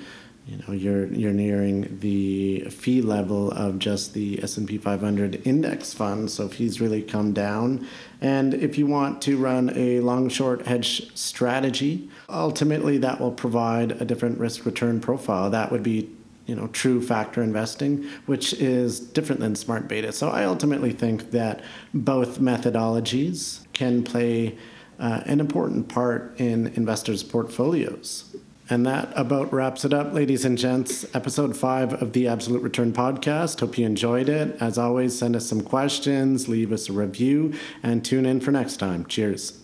You 0.47 0.57
know, 0.57 0.73
you're 0.73 1.05
you're 1.07 1.33
nearing 1.33 1.99
the 1.99 2.61
fee 2.69 3.01
level 3.01 3.51
of 3.51 3.77
just 3.77 4.13
the 4.13 4.41
S&P 4.41 4.77
500 4.77 5.45
index 5.45 5.93
fund. 5.93 6.31
So 6.31 6.47
fees 6.47 6.81
really 6.81 7.03
come 7.03 7.31
down. 7.31 7.87
And 8.21 8.53
if 8.55 8.77
you 8.77 8.87
want 8.87 9.21
to 9.23 9.37
run 9.37 9.71
a 9.75 9.99
long 9.99 10.29
short 10.29 10.65
hedge 10.65 11.15
strategy, 11.15 12.09
ultimately 12.27 12.97
that 12.97 13.19
will 13.19 13.31
provide 13.31 13.91
a 14.01 14.05
different 14.05 14.39
risk 14.39 14.65
return 14.65 14.99
profile. 14.99 15.49
That 15.49 15.71
would 15.71 15.83
be 15.83 16.09
you 16.47 16.55
know 16.55 16.67
true 16.67 17.01
factor 17.01 17.43
investing 17.43 18.03
which 18.25 18.53
is 18.53 18.99
different 18.99 19.39
than 19.39 19.55
smart 19.55 19.87
beta 19.87 20.11
so 20.11 20.27
i 20.29 20.43
ultimately 20.43 20.91
think 20.91 21.29
that 21.31 21.61
both 21.93 22.39
methodologies 22.39 23.61
can 23.73 24.03
play 24.03 24.57
uh, 24.99 25.21
an 25.27 25.39
important 25.39 25.87
part 25.87 26.33
in 26.39 26.67
investors 26.69 27.21
portfolios 27.21 28.35
and 28.71 28.85
that 28.85 29.11
about 29.15 29.51
wraps 29.51 29.83
it 29.83 29.93
up, 29.93 30.13
ladies 30.13 30.45
and 30.45 30.57
gents. 30.57 31.05
Episode 31.13 31.55
five 31.57 32.01
of 32.01 32.13
the 32.13 32.27
Absolute 32.27 32.63
Return 32.63 32.93
podcast. 32.93 33.59
Hope 33.59 33.77
you 33.77 33.85
enjoyed 33.85 34.29
it. 34.29 34.55
As 34.61 34.77
always, 34.77 35.17
send 35.17 35.35
us 35.35 35.45
some 35.45 35.61
questions, 35.61 36.47
leave 36.47 36.71
us 36.71 36.89
a 36.89 36.93
review, 36.93 37.53
and 37.83 38.03
tune 38.03 38.25
in 38.25 38.39
for 38.39 38.51
next 38.51 38.77
time. 38.77 39.05
Cheers. 39.05 39.57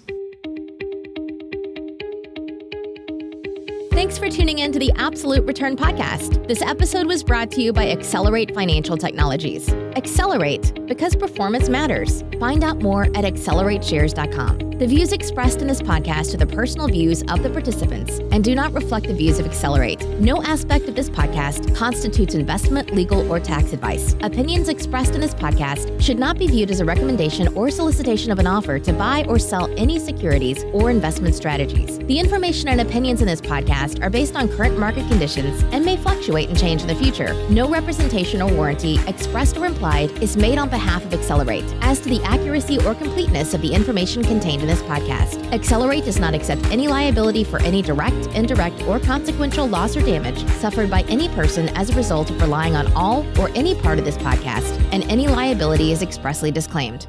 Thanks 3.91 4.17
for 4.19 4.29
tuning 4.29 4.59
in 4.59 4.71
to 4.73 4.79
the 4.79 4.91
Absolute 4.95 5.45
Return 5.45 5.75
Podcast. 5.75 6.47
This 6.47 6.61
episode 6.61 7.07
was 7.07 7.23
brought 7.23 7.49
to 7.51 7.61
you 7.61 7.73
by 7.73 7.89
Accelerate 7.89 8.53
Financial 8.53 8.95
Technologies. 8.95 9.69
Accelerate 9.95 10.85
because 10.85 11.15
performance 11.15 11.67
matters. 11.67 12.23
Find 12.39 12.63
out 12.63 12.79
more 12.79 13.05
at 13.05 13.23
accelerateshares.com. 13.23 14.66
The 14.77 14.85
views 14.85 15.11
expressed 15.11 15.59
in 15.63 15.67
this 15.67 15.81
podcast 15.81 16.35
are 16.35 16.37
the 16.37 16.45
personal 16.45 16.87
views 16.87 17.23
of 17.29 17.41
the 17.41 17.49
participants 17.49 18.19
and 18.31 18.43
do 18.43 18.53
not 18.53 18.73
reflect 18.73 19.07
the 19.07 19.13
views 19.15 19.39
of 19.39 19.47
Accelerate. 19.47 20.05
No 20.19 20.43
aspect 20.43 20.87
of 20.87 20.93
this 20.93 21.09
podcast 21.09 21.75
constitutes 21.75 22.35
investment, 22.35 22.93
legal, 22.93 23.27
or 23.31 23.39
tax 23.39 23.73
advice. 23.73 24.15
Opinions 24.21 24.69
expressed 24.69 25.15
in 25.15 25.19
this 25.21 25.33
podcast 25.33 25.99
should 25.99 26.19
not 26.19 26.37
be 26.37 26.45
viewed 26.45 26.69
as 26.69 26.79
a 26.79 26.85
recommendation 26.85 27.47
or 27.55 27.71
solicitation 27.71 28.31
of 28.31 28.37
an 28.37 28.45
offer 28.45 28.77
to 28.77 28.93
buy 28.93 29.25
or 29.27 29.39
sell 29.39 29.67
any 29.77 29.97
securities 29.97 30.63
or 30.65 30.91
investment 30.91 31.33
strategies. 31.33 31.97
The 31.97 32.19
information 32.19 32.67
and 32.67 32.79
opinions 32.79 33.21
in 33.21 33.27
this 33.27 33.41
podcast 33.41 34.03
are 34.03 34.11
based 34.11 34.35
on 34.35 34.47
current 34.47 34.77
market 34.77 35.07
conditions 35.07 35.63
and 35.71 35.83
may 35.83 35.97
fluctuate 35.97 36.49
and 36.49 36.59
change 36.59 36.83
in 36.83 36.87
the 36.87 36.93
future. 36.93 37.33
No 37.49 37.67
representation 37.67 38.43
or 38.43 38.53
warranty, 38.53 38.99
expressed 39.07 39.57
or 39.57 39.65
implied, 39.65 40.11
is 40.21 40.37
made 40.37 40.59
on 40.59 40.69
behalf 40.69 41.03
of 41.03 41.15
Accelerate 41.15 41.65
as 41.81 41.99
to 42.01 42.09
the 42.09 42.21
accuracy 42.21 42.77
or 42.85 42.93
completeness 42.93 43.55
of 43.55 43.63
the 43.63 43.73
information 43.73 44.21
contained 44.21 44.66
in 44.67 44.75
this 44.75 44.81
podcast. 44.83 45.51
Accelerate 45.53 46.03
does 46.03 46.19
not 46.19 46.33
accept 46.33 46.63
any 46.65 46.87
liability 46.87 47.43
for 47.43 47.61
any 47.61 47.81
direct, 47.81 48.27
indirect, 48.35 48.83
or 48.83 48.99
consequential 48.99 49.65
loss 49.65 49.95
or 49.95 50.01
damage 50.01 50.45
suffered 50.59 50.89
by 50.89 51.01
any 51.03 51.29
person 51.29 51.69
as 51.69 51.89
a 51.89 51.95
result 51.95 52.29
of 52.29 52.41
relying 52.41 52.75
on 52.75 52.91
all 52.93 53.25
or 53.39 53.49
any 53.55 53.79
part 53.81 53.97
of 53.97 54.05
this 54.05 54.17
podcast, 54.17 54.77
and 54.91 55.03
any 55.05 55.27
liability 55.27 55.91
is 55.91 56.01
expressly 56.01 56.51
disclaimed. 56.51 57.07